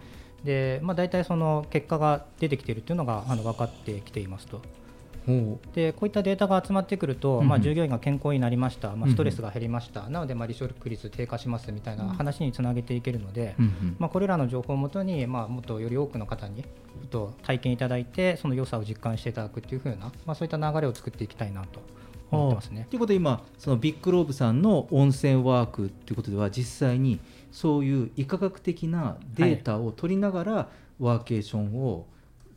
[0.43, 4.62] で、まあ、大体その結果が出てきているっていうのがあの分かってきていますと。
[5.26, 7.47] ほでこういったデータが集まってくると、うんうん。
[7.50, 9.10] まあ、従業員が健康になりました、まあ、うんうん。
[9.12, 13.95] ストレスが減りました、なのでまあ離職率低下しますみたいな話につなげていけるので、ううんうん。
[14.00, 16.63] まあ、これらの情報をもとに、まあ、もっとより多くの方に
[17.10, 21.82] と体験いただいてその良さを実感していただくっていう風な、まあ、そういった流れを作っていきたいなと
[22.32, 22.88] 思ってますね。
[22.90, 22.96] と。
[22.96, 27.20] いうことで今そのビッグローブさんの温泉ワークということでは実際に
[27.52, 32.06] そういう医科学的なデータを取りながらワーケーションを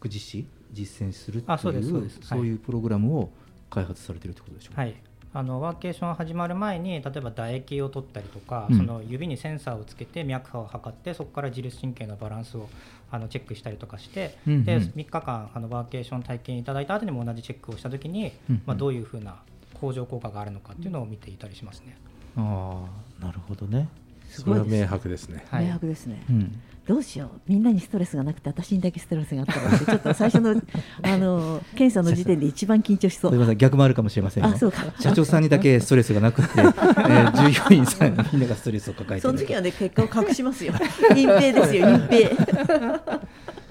[0.05, 2.11] 実施実践するっていうそうい。
[2.23, 3.31] そういうプログラムを
[3.69, 4.83] 開発されてるってことでしょうか？
[4.83, 4.95] はい。
[5.33, 8.77] あのワーケーション始まる前に例えば唾液を取ったりとか、うん。
[8.77, 12.69] その指にセンサーをつけて脈波を測ってそこから自律神経のバランスを
[13.13, 14.65] あのチェックしたりとかして、うんうん。
[14.65, 18.63] で3日間あのワーケーション体験いただいた後にも同じチェックをした時に、うんうん。
[18.67, 19.37] まあ、どういうふうな
[19.81, 21.97] 向上効果があるのかっていうのを見ていたりしますね。
[22.37, 22.85] あ
[23.21, 23.89] あなるほどね。
[24.29, 24.65] すごいです。
[24.67, 25.45] それは明白ですね。
[25.51, 25.65] はい。
[25.65, 26.61] 迷惑ですね、うん。
[26.87, 27.41] どうしよう。
[27.47, 30.51] みんなにストレスがなくて私にだけストレスがあったのでちょっと最初の
[31.03, 33.31] あの検査の時点で一番緊張しそう。
[33.33, 34.51] すみません逆もあるかもしれませんよ。
[34.51, 34.85] あそうか。
[35.01, 40.73] 社長さんにだけストレスがなくて、 えー従業員さんみんながストレスを抱えてるその時はね結果を隠しますよ。
[41.17, 43.21] 隠蔽ですよ隠蔽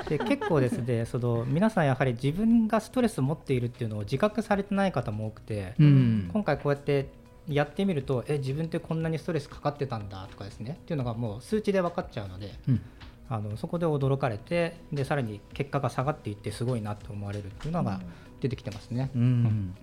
[0.09, 6.29] で結構ですね その皆さんやはり自分がストレスを持っているっていうのを自覚されてない方も多くて、うん。
[6.33, 7.09] 今回こうやって
[7.47, 12.81] やってみるとえ自分ってこんなにストレスかかってたんだとかですねっていうのがもう数値で分かっちゃうのでうん。
[13.31, 18.01] あのそこで驚かれてでさらに結果が下がっていってすごいなと思われるっていうのが
[18.41, 19.11] 出てきてますね。
[19.15, 19.75] うん。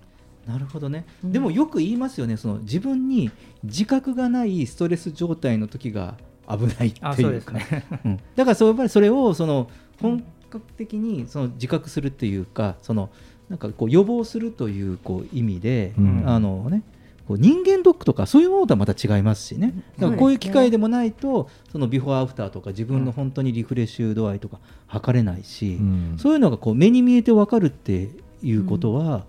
[0.45, 1.31] なるほどね、うん。
[1.31, 3.31] でもよく言いますよねその自分に
[3.63, 6.15] 自覚がないストレス状態の時が
[6.49, 7.85] 危ないってあいうかね。
[8.03, 8.17] うん。
[8.35, 9.69] だからそうやっぱりそれをその
[10.01, 13.09] 本格的にその自覚するっていうかその
[13.49, 16.23] なんかこう予防するというこう意味で、うん。
[16.25, 16.83] あのね
[17.27, 19.73] こう人間ドックとかそういうものとはまた違いますしね。
[19.97, 26.15] だからこういう機会でもないとそのビフォーアフターとか自分の本当にリフレッシュ度合いとか測れないし、うん。
[26.17, 28.09] そういうのがこう目に見えて分かるって
[28.41, 29.25] いうことは、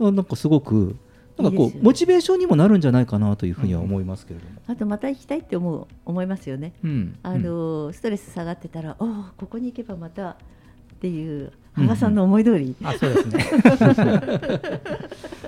[0.00, 0.96] あなんかすごく
[1.42, 1.80] なんかこいいですよね。
[1.80, 4.60] うモチベーションにもなるんじゃないかなというふうには思いますけれども。
[4.66, 6.72] あとまた行きたいって思う思いますよね。
[6.82, 7.18] うん。
[7.22, 10.36] あの、ストレス下がってたらおおここに行けばまたっ
[11.00, 13.44] ていう羽賀さんの思い通り、あそうですね。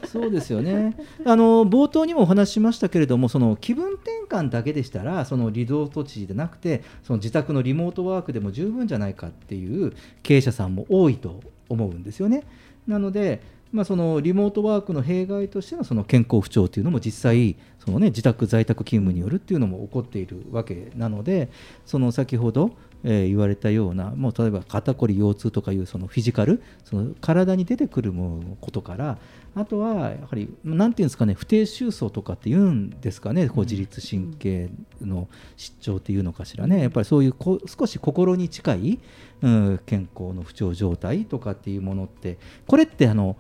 [0.07, 0.97] そうですよね。
[1.25, 12.45] あの冒頭にもお話ししましたけれどもその気分転換だけでしたらそのリゾート地でなくてその自宅のリモートワークでも十分じゃないかっていう経営者さんも多いと思うんですよね。
[12.87, 13.41] なので
[13.73, 21.51] まあ、そのリモートワークの弊害としてのその健康不調というのも実際その、ね、自宅在宅勤務によるっていうのも起こっているわけなので
[21.87, 22.73] その先ほど、
[23.05, 29.19] えー言われたようなもう例えば肩こり腰痛とかいうそのフィジカルその体に出てくるものことから
[29.55, 34.69] あとはやはりなんていうんですかね不定収束とかっていうんですかねこう自律神経
[35.01, 36.83] の失調っていうのかしらね。
[36.83, 38.99] やっぱりそういうこ少し心に近い、
[39.43, 43.37] うん、健康の不調状態とかっていうものってこれってあの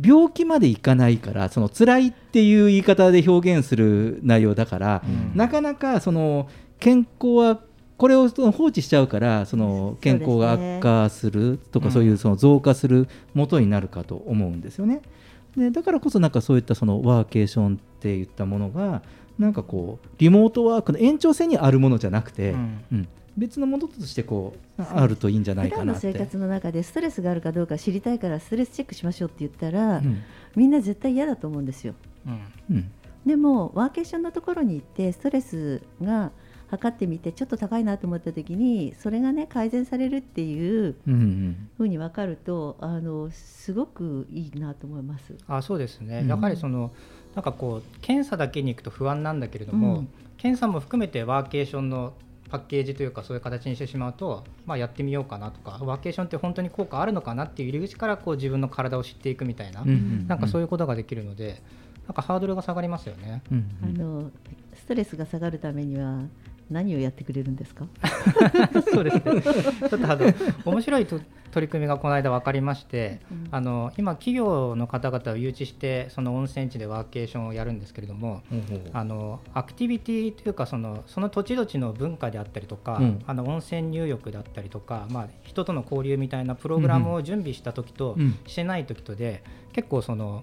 [0.00, 5.32] 病気までいかないからその辛いっていう言い方で表現する内容だから、うん。
[5.36, 7.60] なかなかその健康は
[7.98, 11.92] これを放置しちゃうからその健康が悪化するとかうん。
[11.92, 15.02] そういうその増加する元になるかと思うんですよね。
[15.56, 19.02] でだからこそなんかそういったそのワーケーションっていったものが
[19.38, 22.84] なんかこうリモートワークの延長線にあるものじゃなくて、うん。
[22.92, 26.02] うん別のものとしてこうあるといいんじゃない普かなって。
[26.02, 30.22] 段の生活の中でストレスがあるかどうか知りたいからストレスチェックしましょうって言ったら、うん。
[30.54, 31.94] みんな絶対嫌だと思うんですよ。
[32.26, 32.40] うん。
[32.76, 32.90] うん
[33.24, 36.32] でもワーケーションのところに行ってストレスが
[36.70, 40.96] 測ってみてちょっと高いなと思った時にそれがね改善されるっていう
[41.76, 45.36] ふうに分かるとあのすごくいいなと思います。
[45.46, 46.28] あそうですね、うん。
[46.28, 46.90] やはりその
[47.34, 50.08] なんかこう検査だけに行くと不安なんだけれども、うん。
[50.36, 52.14] 検査も含めてワーケーションの
[52.52, 61.62] パッケージというかそういう形にしてしまうと、まあ、やってみようかなとかワーケーションって本当に効果あるのかなっていう入り口からこう自分の体を知っていくみたいな、うんうんうんなんかそういうことができるので
[62.06, 63.42] なんかハードルが下がりますよね。
[63.50, 64.30] うんあの
[64.74, 66.22] ストレスが下がるためには
[66.72, 67.86] 何をやってくれるんですか？
[68.92, 69.22] そうですね。
[69.42, 70.32] ちょっとあの
[70.64, 71.20] 面白いと
[71.52, 73.48] 取り組みがこの間分かりまして、うん。
[73.50, 78.42] あの今企業の方々を誘致してその温泉地でワーケーションをやるんですけれども、
[78.92, 83.22] あのアクティビティというかそのその土地土地の文化であったりとか、うん。
[83.26, 88.38] あの温泉入浴だったりとか、まあ人との交流みたいなプログラムを準備した時とうん。
[88.46, 89.42] してない時とで、
[89.72, 90.42] 結構その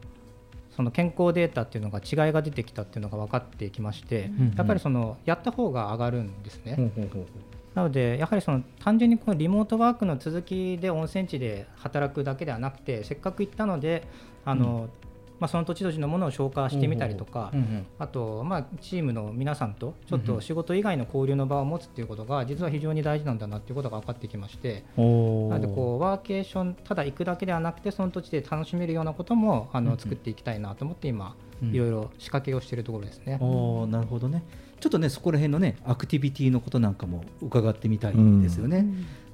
[0.80, 6.76] その健康データっていうのが違いが出てきたっていうのが分かってきまして、うんやっぱりそのやった方が上がるんですね。
[6.76, 7.26] ほうほうほう
[7.76, 14.08] なので、やはりその単純にこのリモートワークの続きで温泉地で働くだけではなくて、せっかく行ったので、
[14.46, 14.88] あの
[15.40, 31.76] まあ、その土地土地のものを消化してみたりとか、うんうんあと、まあ、チームの皆さんとちょっと仕事以外の交流の場を持つっていうことが、実は非常に大事なんだなっていうことが分かってきまして、なのでこうワーケーション、ただ行くだけではなくて、その土地で楽しめるようなこともあの作っていきたいなと思って、今、うん。
[31.76, 33.38] いろいろ仕掛けをしているところですね。
[33.42, 34.44] おーなるほどね。
[34.80, 38.88] ちょっとねそこら辺のねアクティビティのことなんかも伺ってみたいですよね、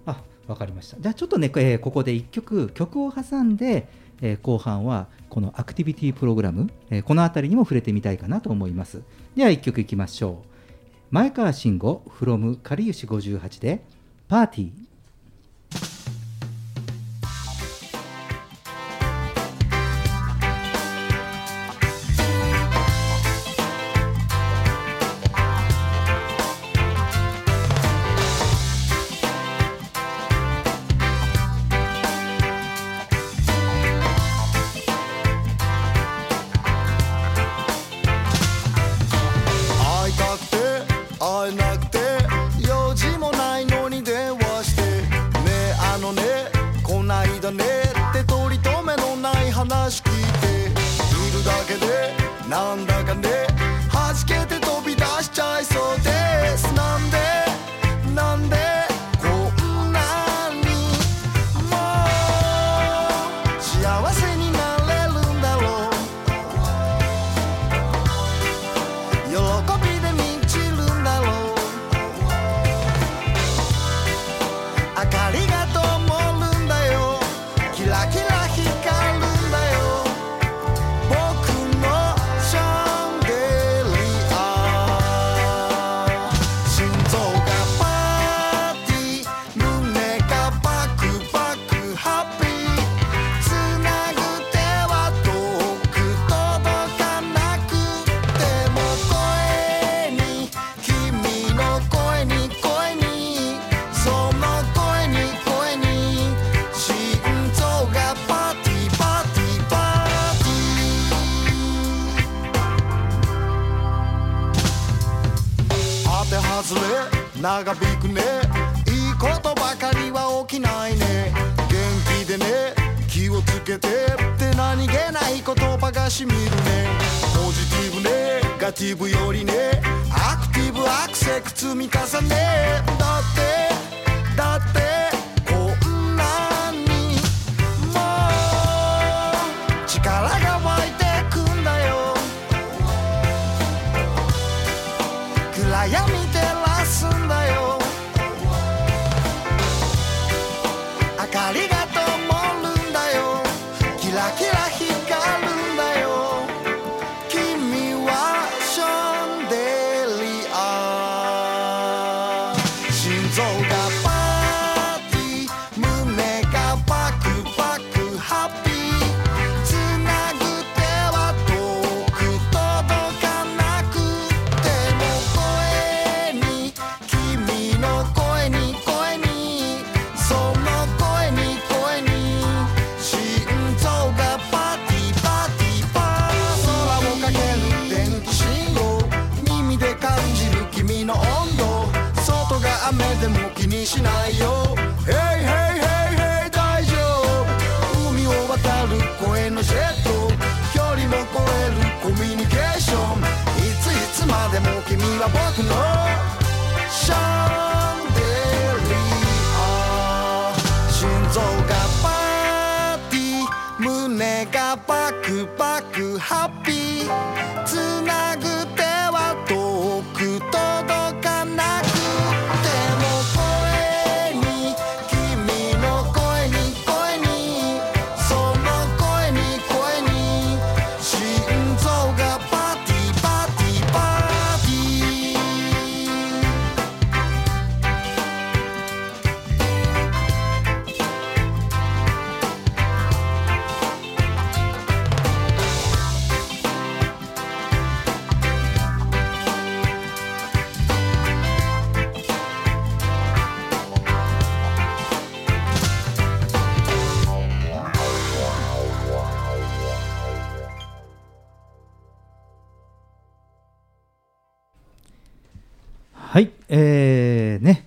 [0.06, 1.00] あわかりました。
[1.00, 3.88] じゃあちょっとね、えーここで1曲曲を挟んで、
[4.26, 9.04] えー後半はこのアクティビティプログラム、えーこの辺りにも触れてみたいかなと思います。
[9.36, 10.48] では1曲いきましょう。
[11.12, 13.86] 前川慎吾 from かりゆし58で
[14.28, 14.85] パーティー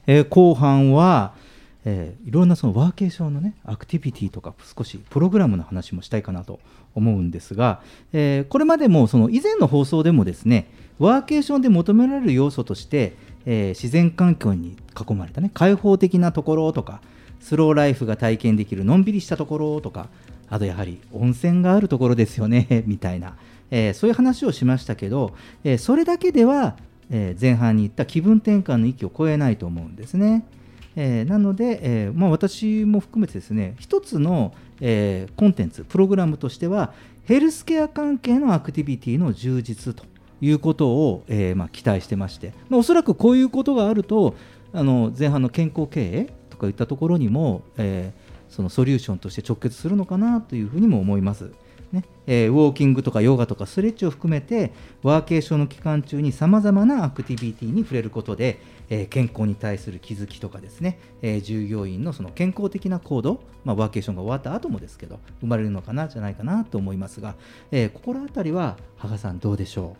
[0.08, 1.34] えー後半は、
[1.84, 6.58] えーいろんなそのワーケーションのねアクティビティとか少しプログラムの話もしたいかなと
[6.94, 7.80] 思うんですが、
[8.12, 10.66] えーこれまでもその以前の放送でもですね
[10.98, 13.14] ワーケーションで求められる要素として、
[13.46, 14.76] えー自然環境に
[15.08, 17.00] 囲まれたね開放的なところとか
[17.40, 20.08] スローライフが体験できるのんびりしたところとか
[20.50, 23.36] あとやはり温泉があるところですよね みたいな、
[23.70, 25.34] えーそういう話をしましたけど、
[25.64, 26.76] えーそれだけでは、
[27.10, 30.44] え前半に言った気分転換の域を超えないと思うんですね。
[30.96, 36.92] えなので、えまあ、私も含めてですね一つの、えコンテンツプログラムとしては
[37.24, 40.04] ヘルスケア関係のアクティビティの充実と
[40.40, 44.34] いうことを、えまあ、期待してまして、まあ、おそらくこういうことがあると
[44.72, 48.12] あの前半の健康経営とかいったところにも、え
[48.48, 51.52] そのソリューションとして直結するのかなというふうにも思います。
[51.92, 54.72] ねえーウォーキングとかヨガとかストレッチを含めて
[55.02, 58.60] ワーケーションの期間中にさまざまなアクティビティに触れることで、
[58.90, 67.34] えー健康に対する気づきとかですね、えー従業員のその健康的な行動、まあ、ワーケーションが終わった後もですけど生まれるのかなじゃないかなと思いますが、
[67.70, 69.96] えー心当たりは羽賀さんどうでしょ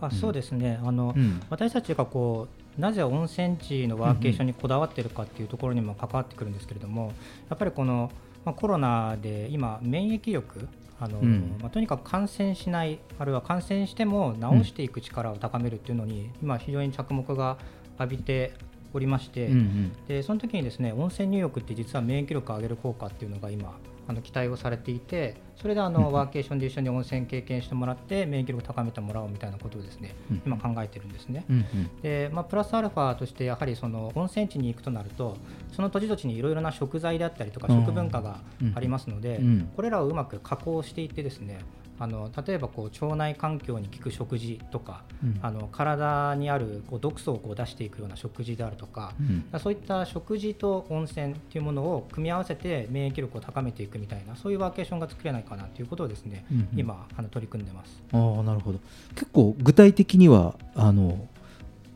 [0.00, 0.80] あそうですね。
[0.82, 1.42] あの、うん。
[1.50, 2.48] 私たちがこ
[2.78, 7.12] うなぜ温泉地のワーケーションにこだわっているかっていうところにも関わってくるんですけれども
[7.50, 8.10] やっぱりこの、
[8.44, 10.68] まあ、コロナで今免疫力
[11.00, 11.56] あの、うん。
[11.60, 17.56] まあ、とにかく感染しないあるいは感染しても治していく力を高めるっていうのに、今非常に着目が
[17.98, 18.52] 浴びて
[18.92, 19.92] おりまして、うんうん。
[20.08, 23.78] でその時にですね温泉入浴って実は免疫力を上げる効果っていうのが今
[24.08, 31.44] あの期待をされていてそれであのワーケーションで一緒に温泉経験してもらって免疫力を高めてもらおうみたいなことをですねうん今考えてるんですね。
[31.48, 32.00] うんうん。
[32.02, 35.36] でまあ、プラスアルファとしてやはりその温泉地に行くとなると
[35.72, 37.80] その土地土地にいろいろな食材であったりとかうん。
[37.80, 38.40] 食文化が
[38.74, 39.70] ありますので、うん。
[39.76, 41.60] これらをうまく加工していってですね
[42.02, 45.38] あの例えばこう腸内環境に効く食事とか、うん。
[45.42, 49.22] あの体にあるこう毒素をこう出していくような食事であるとか、う
[49.56, 49.60] ん。
[49.60, 56.80] そういった食事と温泉っていうものを組み合わせて免疫力を高めていくみたいなそういうワーケーションが作れないかなということをですね、うんうん。
[56.80, 58.02] 今あの取り組んでます。
[58.12, 58.80] ああなるほど。
[59.14, 61.28] 結構具体的にはあの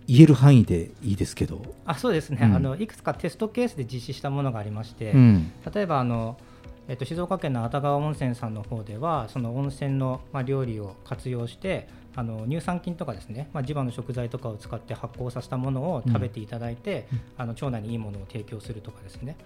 [0.06, 2.54] 言える範囲でいいですけど、あそうですね、うん。
[2.54, 5.50] あのいくつかテストケースで実施したものがありまして、うん。
[5.74, 6.36] 例えばあの、
[6.86, 19.36] えっと、静岡県の熱川温泉さんの方ではその温泉の、まあ、料理を活用してあの乳酸菌とかですね、まあ、地場の食材とかを使って発酵させたものを食べていただいて、あの腸内にいいものを提供するとかですね。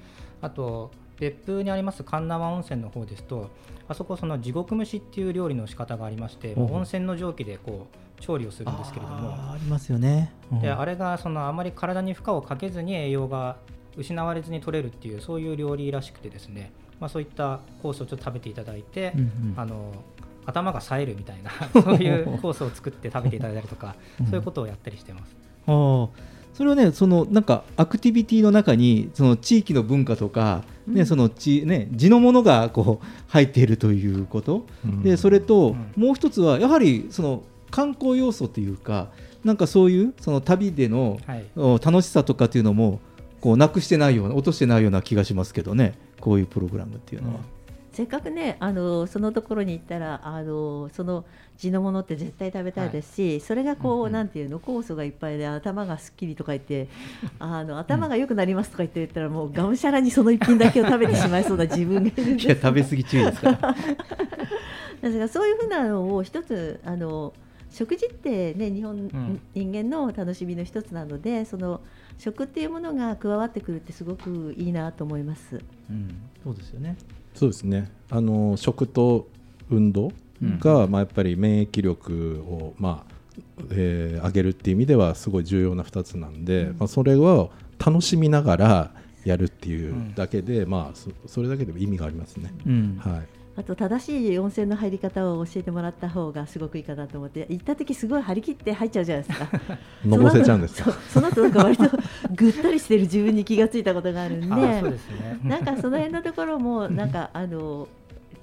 [0.43, 3.51] あと別府にあります神縄温泉の方ですと
[3.89, 6.67] あそこその地獄蒸しっていう料理の仕方がありまして、ほう。
[6.67, 7.87] ほう温泉の蒸気でこ
[8.19, 9.31] う調理をするんですけれども。
[9.31, 10.61] ありますよね、うん。
[10.61, 13.57] であれがそのあまり体に負荷をかけずに栄養が
[13.97, 19.55] 失われずに取れるっていうそういう料理らしくてですね、まあ、そういったコースをちょっと食べていただいて、うんうん。
[19.57, 19.93] あの
[20.47, 21.51] 頭が冴えるみたいな
[21.83, 24.27] そういうコースを作って食べていただいたりとか、うん。
[24.27, 25.37] そういうことをやったりしてます。
[25.67, 26.09] あー
[26.55, 35.03] それはねそのなんかアクティビティの中にその地域の文化とか、ねその地ね地のものがこう入っているということ、うん。
[35.05, 39.11] でそれと、もう一つはやはりその観光要素というか
[39.45, 41.19] なんかそういうその旅での、
[41.55, 43.01] は楽しさとかっていうのも
[43.41, 47.41] こうなくしてないような落としてないような気がしますけどねこういうプログラムっていうのは。
[47.93, 51.25] せっかくねあのそのところに行ったらあのその
[51.57, 56.87] 地のものって絶対食べたいですし、それがこう、なんていうの酵素がいっぱいで頭がすっきりとか言って
[57.41, 63.75] あの頭が良くなりますとか言って言ったらもうがむしゃらにその一品だけを食べてしまいそうな自分がいるんですいや食べ過ぎ注意ですから。
[65.03, 67.33] ですからそういうふうなのを一つあの
[67.79, 69.41] 食事ってね日本、ん。
[69.55, 71.81] 人間の楽しみの一つなのでその
[72.19, 75.61] 食っていうものが加わってくるってすごくいいなと思います。
[75.89, 76.97] うん、そうですよね。
[77.35, 77.89] そうですね。
[78.11, 79.29] あの食と
[79.71, 80.11] 運動
[80.59, 83.15] が、まあ、やっぱり免疫力を、まあ
[83.71, 88.91] えー上げるっていう意味ではすごい重要な2つなんで、まあ、それを楽しみながら
[89.25, 92.53] やるっていうだけで、まあそそれだけでも意味がありますね。
[92.67, 93.01] うん。
[93.01, 99.49] はいあと正しい温泉の入り方を教えてもらった方がすごくいいかなと思って行った時すごい張り切って入っちゃうじゃないですか。
[100.07, 100.93] のぼせちゃうんですか？
[101.11, 101.99] その後その後なんか割と
[102.37, 104.83] ぐったりしてる自分に気がついたことがあるんでね。
[105.43, 107.89] なんかその辺のところも なんかあの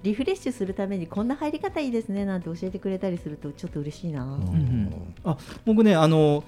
[0.03, 4.91] リフレッシュするためにこんな入り方いいですねなんて教えてくれたりするとちょっと嬉しいな、うん。
[5.23, 6.43] あ僕ねあの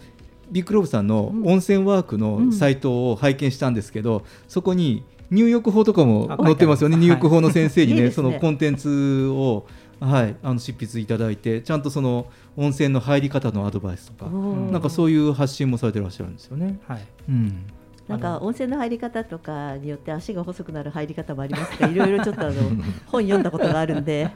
[0.52, 9.66] ビッグローブさんの温泉ワークのサイトを拝見したんですけど、そこに入浴法とかも載ってますよね、あ入浴法の先生にね、いいそのコンテンツを、
[10.00, 16.80] はい、あの執筆いただいて、ちゃんとその温泉の入り方のアドバイスとか、なんかそういう発信もされてらっしゃるんですよね。
[16.88, 17.06] はい。
[17.30, 17.66] うん。
[18.08, 22.54] なんか温泉の入り方とかによって足が細くなる入り方もありますがいろいろちょっとあの
[23.08, 24.32] 本読んだことがあるんで。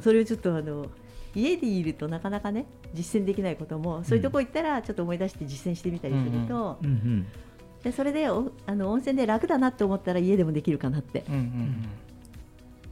[0.00, 0.86] それをちょっとあの
[1.34, 7.26] 家でいるとなかなかね実践できないこともそういうとこ行ったらちょっと思い出して実践してみたりすると、うんうん
[7.82, 11.88] でそれでおあの温泉で楽だなって思ったら家でもできるかなって、うんうん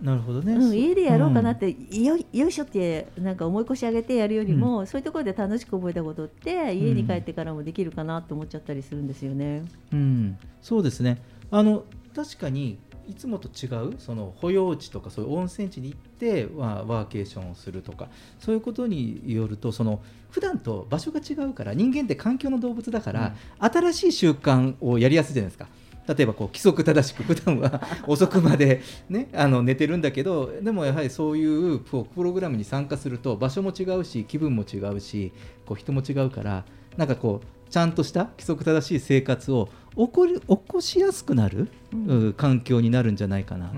[0.03, 9.63] なるほどね、うん、そ家でやろうかなって、よいよいしょってなんか思い越し上げてやるよりも、そういうところで楽しく覚えたことって家に帰ってからもできるかなと思っちゃったりするんですよね。
[9.93, 11.21] うん、そうですね。
[11.51, 11.85] あの
[12.15, 12.79] 確かに
[13.09, 25.67] いつもと違うその保養地とかそういう温泉地に行って、まあ、ワーケーションをするとかそういうことによるとその普段と場所が違うから人間って環境の動物だから、新しい習慣をやりやすいじゃないですか。
[26.07, 35.33] 例えばこう規則正しく普段は 遅くまで、ね、あの寝てるんだけどでもやはりそういうこうプログラムに参加すると場所も違うし気分も違うし
[35.67, 36.65] こう人も違うから
[36.97, 41.69] なんかこうちゃんとした規則正しい生活を起こり起こしやすくなる、
[42.07, 43.73] う環境になるんじゃないかな。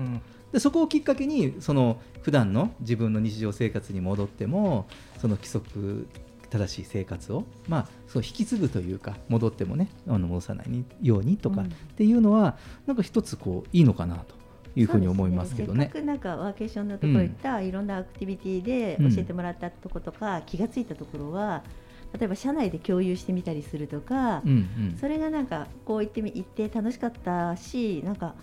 [0.51, 4.87] でそこをきっかけにその普段の自分の日常生活に戻っても
[5.19, 6.07] その規則
[6.49, 11.67] 正しい生活を、まあ、そう引き継ぐというか戻ってもねあの戻さないようにとかうん。
[11.67, 14.43] っていうのは、なんか一つこういいのかなと。
[14.75, 15.83] いうふうに思いますけどね。
[15.83, 15.91] せっ。
[15.91, 21.63] かくなんかワーケーションのところ行った、いろんなアクティビティでうん教えてもらったとことか、気がついたところは
[22.17, 24.53] 例えば社内で共有してみたりするとか、うんう
[24.93, 24.97] ん。
[24.99, 28.35] それがなんかこう言ってみ行って楽しかったしなんか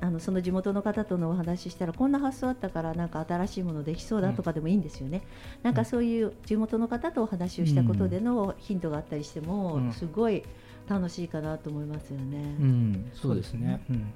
[0.00, 5.22] あのその地元の方とのお話ししたらこんな発想あったからなんか新しいものできそうだとかでもいいんですよね、
[5.62, 9.92] なんかそういう地元の方とお話をしたことでのヒントがあったりしても、うん。
[9.92, 10.42] すごい
[10.88, 12.56] 楽しいかなと思いますよね。
[12.58, 13.10] うん。
[13.14, 13.80] そうですね。
[13.88, 14.12] うん、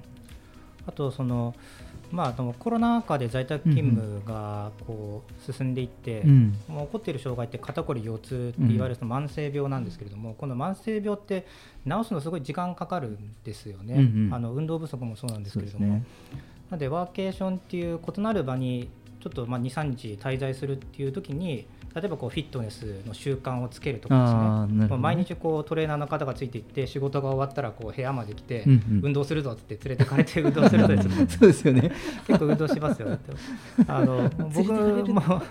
[0.85, 1.55] あとその
[2.11, 6.57] まあ、あのコロナ禍で在宅勤務がこう進んでいって、うん。
[6.67, 11.45] もう起こっている障害って肩こり腰痛って言われるその慢性病なんですけれども、この慢性病って
[11.85, 14.33] 治すのすごい時間かかるんですよね、うんうん。
[14.33, 16.03] あの運動不足もそうなんですけれども、ね。
[16.69, 18.89] なのでワーケーションっていう異なる場に
[19.27, 24.83] ちょっとまあ23日滞在するっていう時に例えばこうフィットネスの習慣をつけるとかですね。
[24.83, 24.87] ね。
[24.87, 29.01] まあ毎日こうトレーナーの方がついていって仕事が終わったらこう部屋まで来て、うんうん。
[29.05, 31.27] 運動するぞって連れてかれて運動するとですね。
[31.27, 31.91] そうですよね。
[32.27, 33.15] 結構運動しますよね。
[33.15, 33.33] って
[33.87, 34.71] あの 僕
[35.13, 35.21] も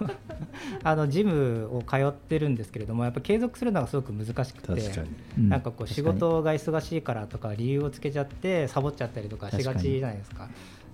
[0.84, 4.90] あのジムを通ってるんですけれどもやっぱ継続するのがすごく難しくて
[5.36, 10.48] なんかこう仕事が忙しいからとか理由をつけちゃってサボっちゃったりとかしがちじゃないですか。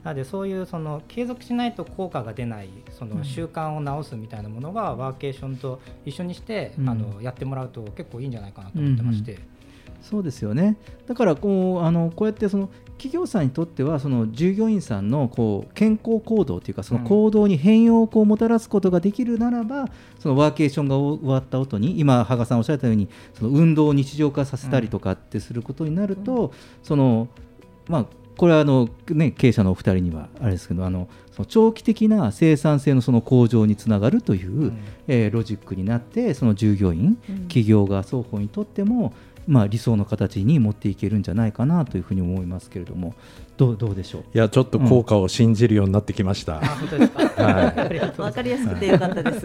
[0.05, 6.89] なのでそういうその継続しないと効果が出ないその習慣を直すみたいなものがワーケーションと一緒にして、うん。
[6.89, 9.39] あのやってもらうと結構いいんじゃないかなと思ってまして。
[10.01, 10.77] そうですよね。
[11.07, 19.87] だからこうあのこうやってその企業さんにとってはその従業員さんのこう健康行動というかその行動に変容をこうもたらすことができるならば、
[20.19, 27.29] そのワーケーションが終わった後に今羽賀さんおっしゃったようにその運動を日常化させたりとかってすることになると、その
[27.89, 28.07] まあ
[28.37, 34.73] これはあの、ね、経営者のお二人にはあれですけどあのその長期的な生産性のその向上につながるという、
[35.09, 37.39] えーロジックになってその従業員、うん。
[37.49, 39.15] 企業が双方にとっても、
[39.47, 43.15] まあ、理想の形に持っていけるんじゃないかなというふうに思いますけれども。
[43.59, 44.23] どうどうでしょう？
[44.35, 48.33] いやちょっと効果を信じるようになってきました、うごわざいます。
[48.33, 49.43] かりやすくてよかったです。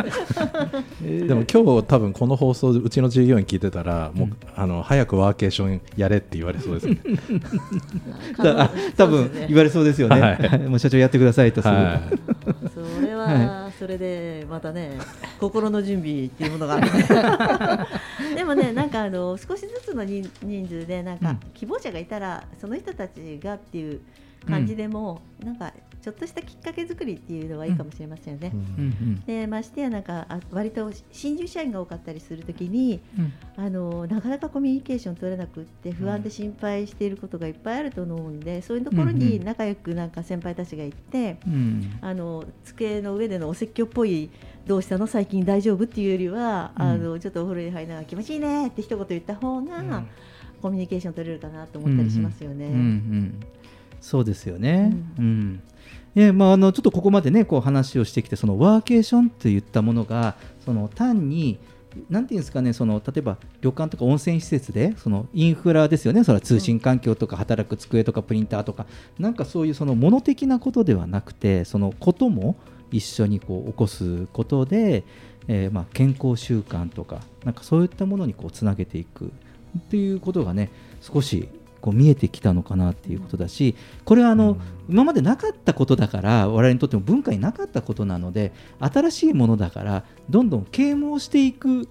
[1.28, 6.98] でも今日多分この放送でうちの従業員聞いてたらもう、あの早くワーケーションやれって言われそうですね。
[8.96, 10.60] 多分言われそうですよね、はい。
[10.68, 12.00] もう社長やってくださいとすはい。
[12.74, 14.92] それはそれでまたね
[15.40, 16.90] 心の準備っていうものがある
[18.36, 21.40] でもねなんかあの少しずつの人人数でなんかうん。
[21.54, 24.02] 希望者がいたらその人たちがっていう
[24.48, 28.52] 感じでも、なんかちょっとしたきっかけ作りっていうのはいいかもしれませんよね。
[28.54, 29.20] うんうん。
[29.26, 33.34] でましてやなんかあ割と新入社員が多かったりするときにうん
[33.66, 39.20] あのなかなかコミュニケーション取れなくって不安で心配していることがいっぱいあると思うんで、そういうところうんうん。
[39.20, 41.98] に仲良くなんか先輩たちが行って、うん。
[42.02, 44.30] あの机の上でのお説教っぽい
[44.66, 45.08] どうしたの？
[45.08, 45.84] 最近大丈夫？
[45.84, 46.84] っていうよりは、うん。
[46.84, 50.04] あのちょっとお風呂に入りながら気持ちいいねって一言言った方が、
[50.62, 52.68] コミュニケーション取れるかなと思ったりしますよね。
[52.68, 53.40] うんうん
[54.00, 54.96] そうですよね。
[55.18, 55.62] うん
[56.20, 61.60] えまあ、あのちょっとここまでねこう話をしてきてそのワーケーションっていったものがその単に
[62.10, 68.88] なんていうんですかねその例えば旅館とか温泉施設でそのインフラですよねそれは通信環境とか働く机とかプリンターとか
[69.20, 72.56] なんかそういうその物的なことではなくてそのことも
[72.92, 75.04] 一緒にこう起こすことで、
[75.48, 79.32] えーまあ健康習慣とかなんかそういったものにこうつなげていく
[79.78, 81.48] っていうことがね少し
[81.88, 83.74] こう見えてきたのかなっていうことだし
[84.04, 84.58] これはあの、
[84.90, 91.88] 今までなかったことだから我々にとっても文化になかったことなので新しいものだからどんどん啓蒙していく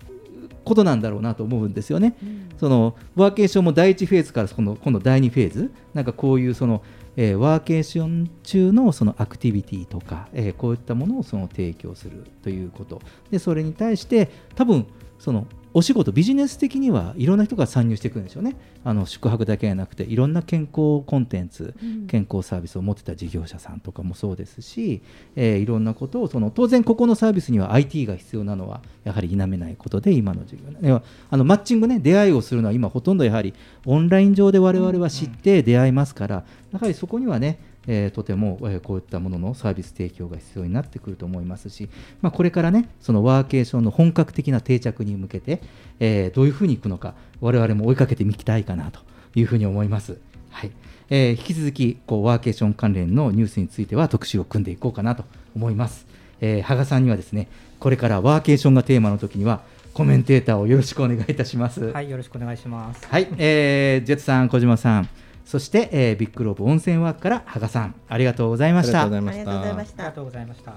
[0.65, 2.17] ことなんだろうなと思うんですよね。
[2.59, 6.83] そのワーケーションも第1フェーズからその今度第2フェーズなんかこういうその
[7.17, 13.01] えーワーケーション中のそのアクティビティとか、えーこういったものをその提供するということ。
[13.31, 14.87] でそれに対して多分
[15.19, 15.47] その
[15.77, 18.57] お仕事ビジネス的にはいろんな人が参入してくるんでしょうね。
[18.83, 22.07] あの宿泊だけじゃなくていろんな健康コンテンツ、うん。
[22.07, 25.03] 健康サービスを持ってた事業者さんとかもそうですし、
[25.35, 33.53] えーいろんなことをその当然ここのサービスには IT が必要なのはやはり否めないことで今の授業あのマッチングね出会いをするのは今ほとんどやはり
[33.85, 41.89] オンライン上で我々は知って出会いますから、やはりそこにはねえーとても、えーこういったもののサービス提供が必要になってくると思いますし、
[42.21, 45.61] まあ、これからねそのワーケーションの本格的な定着に向けて、
[46.01, 49.01] えーどういうふうにいくのか我々も追いかけてみたいかなと
[49.35, 50.19] いうふうに思います。
[50.51, 50.71] はい
[51.11, 55.25] えー引き続きこうワーケーション関連のニュースについては特集を組んでいこうかなと
[55.55, 56.07] 思います。
[56.41, 59.63] えー、羽賀さんにはですねこれからワーケーションがテーマの時には
[59.95, 61.93] コメンテーターをよろしくお願いいたします。
[61.93, 63.07] はい、よろしくお願いします。
[63.09, 65.09] はい、えー、ジェットさん、小島さん、
[65.47, 69.03] そして、えービッグローブ温泉ワークから羽賀さん、ありがとうございました。
[69.03, 70.73] ありがとうございましたありがとうございました。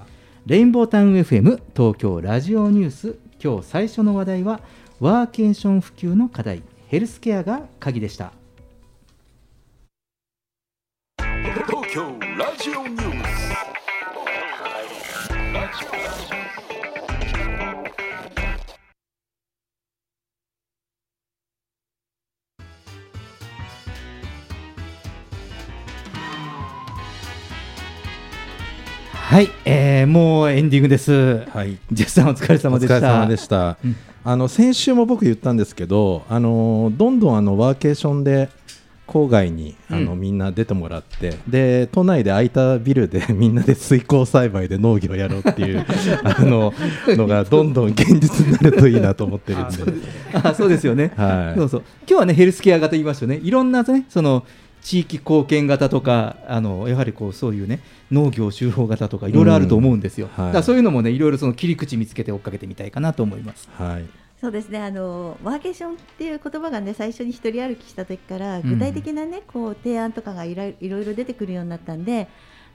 [0.46, 4.60] レインボータウン FM 東京ラジオニュース、今日最初の話題は、
[5.00, 8.32] ワーケーション普及の課題、ヘルスケアが鍵でした。
[11.18, 12.02] 東京
[12.38, 12.99] ラジオニュース
[29.30, 31.44] はい、えー、もうエンディングです。
[31.50, 31.78] はい。
[31.92, 32.96] ジェフさんお疲れ様でした。
[32.96, 33.96] お疲れ様でした、うん。
[34.24, 38.48] あの先週も僕言ったんですけどあのどんどんあのワーケーションで
[39.06, 40.20] 郊外にあの、うん。
[40.20, 45.86] みんな出てもらってで都内で空いたビルで みんなで水耕栽培で農業やろうっていう
[46.24, 46.74] あの
[47.06, 49.76] のがどんどん現実になるといいなと思ってるんで。
[50.42, 51.56] あそうですよね、はい。
[51.56, 51.82] そうそう。
[52.00, 53.40] 今日はねヘルスケア型言いましたよね。
[53.44, 54.42] いろんなねその
[54.82, 60.44] 地域貢献型とかあのやはりこうそういうね農業集合型とかいろいろあると思うんですよ、うん。
[60.44, 60.52] はい。
[60.52, 63.68] だそういうのもねいろいろその切り口見つけて追っかけてみたいかなと思います。
[63.76, 64.06] はい。
[64.40, 64.78] そうですね。
[64.78, 68.62] あのワーケーションっていう言葉がね最初に一人歩きした時からん。
[68.62, 72.28] 具体的なね、こう提案とかがいろいろ出てくるようになったんで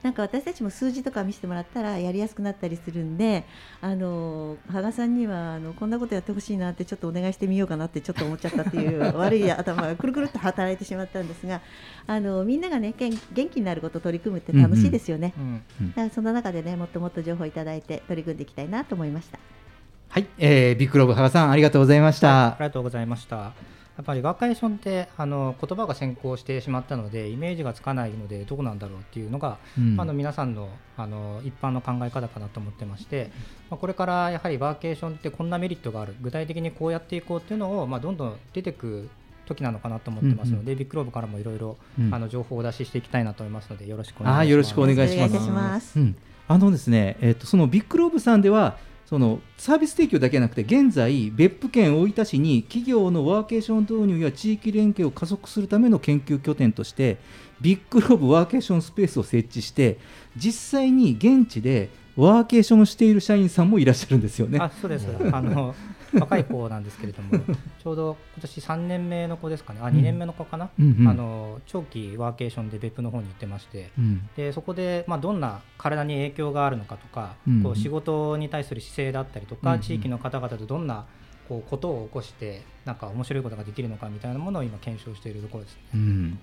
[0.06, 3.44] なんか私たちも数字とか見せてもらったらやりやすくなったりするんで
[3.80, 11.60] あの羽賀さんにはあのこんなことやってほしいなってちょっとお願いしてみようかなってちょっと思っちゃったっていう悪い頭がくるくるっと働いてしまったんですが
[12.06, 15.34] あのみんながね元元気になることを取り組むって楽しいですよね。
[15.36, 19.40] うん、だからその中でねもっともっと情報いただいて取り組んでいきたいなと思いました。
[20.08, 23.54] はい、えービッグローブ羽賀さんありがとうございました、ありがとうございました。
[23.96, 29.98] やっぱりワーケーションってあの言葉が先行してしまったのでイメージがつかないのでどうなんだろうっていうのが、うん。
[29.98, 30.68] あの皆さんの
[30.98, 33.30] あの一般の考え方かなと思ってまして、
[33.70, 36.14] まあ、これからやはりワーケーションってこんなメリットがある。
[36.20, 39.08] 具体的にこうやっていこうっていうのを、まあ、どんどん出てく
[39.46, 41.76] 時なのかなと思ってますので、ビッグローブからもいろいろ
[42.28, 44.42] 情報をお出ししていきたいなと思いますのでよろしくお願いします。
[44.42, 45.14] あーよろしくお願いします。
[45.14, 45.98] お願いいたします。
[45.98, 46.16] うん、
[46.48, 48.76] あのですね、えっとそのビッグローブさんでは
[49.06, 57.18] そのサービス提供だけじゃなくて現在別府県大分市に企業のワーケーション導入や地域連携を加速するための研究拠点として
[57.60, 59.98] ビッグローブワーケーションスペースを設置して
[60.36, 64.58] 実際に現地でワーケーションしている社員さんもいらっしゃるんですよね。
[64.58, 65.74] あそうですあの
[66.12, 67.30] 若い子なんですけれども
[67.82, 69.80] ちょうど今年3年目の子ですかね。
[69.82, 70.96] あ2年目の子かな、うん。
[71.00, 74.28] うんあの長期ワーケーションで別府の方に行ってまして、うん。
[74.36, 77.62] でそこで、まあ、どんな体に影響があるのかとか、うん。
[77.62, 79.80] こう仕事に対する姿勢だったりとか、うんうん。
[79.82, 81.06] 地域の方々とどんな
[81.48, 85.80] こうことを起こしてなんか面白いことができるのかみたいなものを今検証しているところですね。
[85.94, 86.38] うん。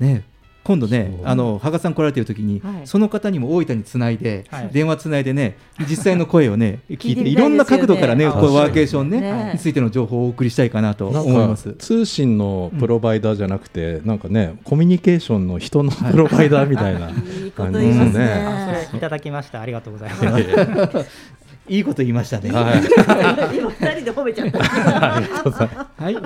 [0.00, 0.24] ね
[0.64, 2.86] 今度ねあの羽賀さん来られてる時に、はい。
[2.86, 4.68] その方にも大分につないで、はい。
[4.70, 5.56] 電話つないでね
[5.88, 11.72] 実際の声をね 聞いて聞いろんな角度からねこうワーケーションねねについての情報をお送りしたいかなと思います。
[11.78, 17.12] 通信のプロバイダーじゃなくて、なんかねコミュニケーションの人のプロバイダーみたいな、い。
[17.48, 18.24] いこと言いますね。
[18.24, 19.60] あそれいただきました。
[19.60, 21.38] ありがとうございます。
[21.68, 22.50] いいこと言いましたね。
[22.50, 22.80] はい。
[23.56, 24.58] 今二人で褒めちゃった。
[26.02, 26.16] はい、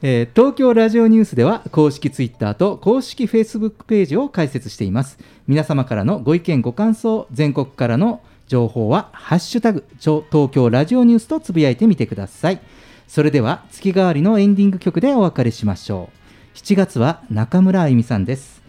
[0.00, 5.18] えー東京ラジオニュースでは公式ツイッターと公式フェイスブックページを開設しています。
[5.48, 12.60] 皆様からのご意見ご感想全国からの情報はハッシュタグ東京ラジオニュースとつぶやいてみてください。
[13.08, 16.10] それでは月替わりのエンディング曲でお別れしましょ
[16.54, 16.56] う。
[16.56, 18.62] 7月は中村あゆみさんです。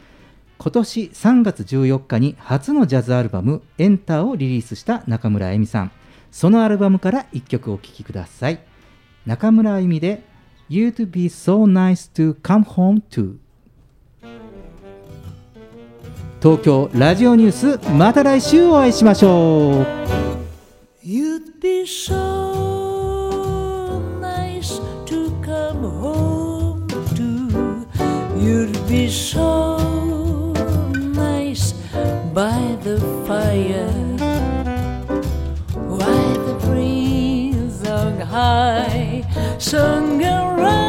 [0.58, 5.92] 今年3月14日に初のジャズアルバム「エンター」をリリースした中村あゆみさん。
[6.32, 8.60] そのアルバムから1曲お聴きください。
[9.28, 10.24] 中村あゆみで
[10.70, 13.38] You'd be so nice to come home to
[16.42, 19.86] 東京ラジオニュースまた来週お会いしましょう
[21.04, 22.16] You'd be so
[24.22, 27.86] nice to come home to.
[28.38, 29.80] You'd be so
[33.50, 33.92] desire.
[35.88, 38.99] Why the breeze on high
[39.60, 40.89] sung around.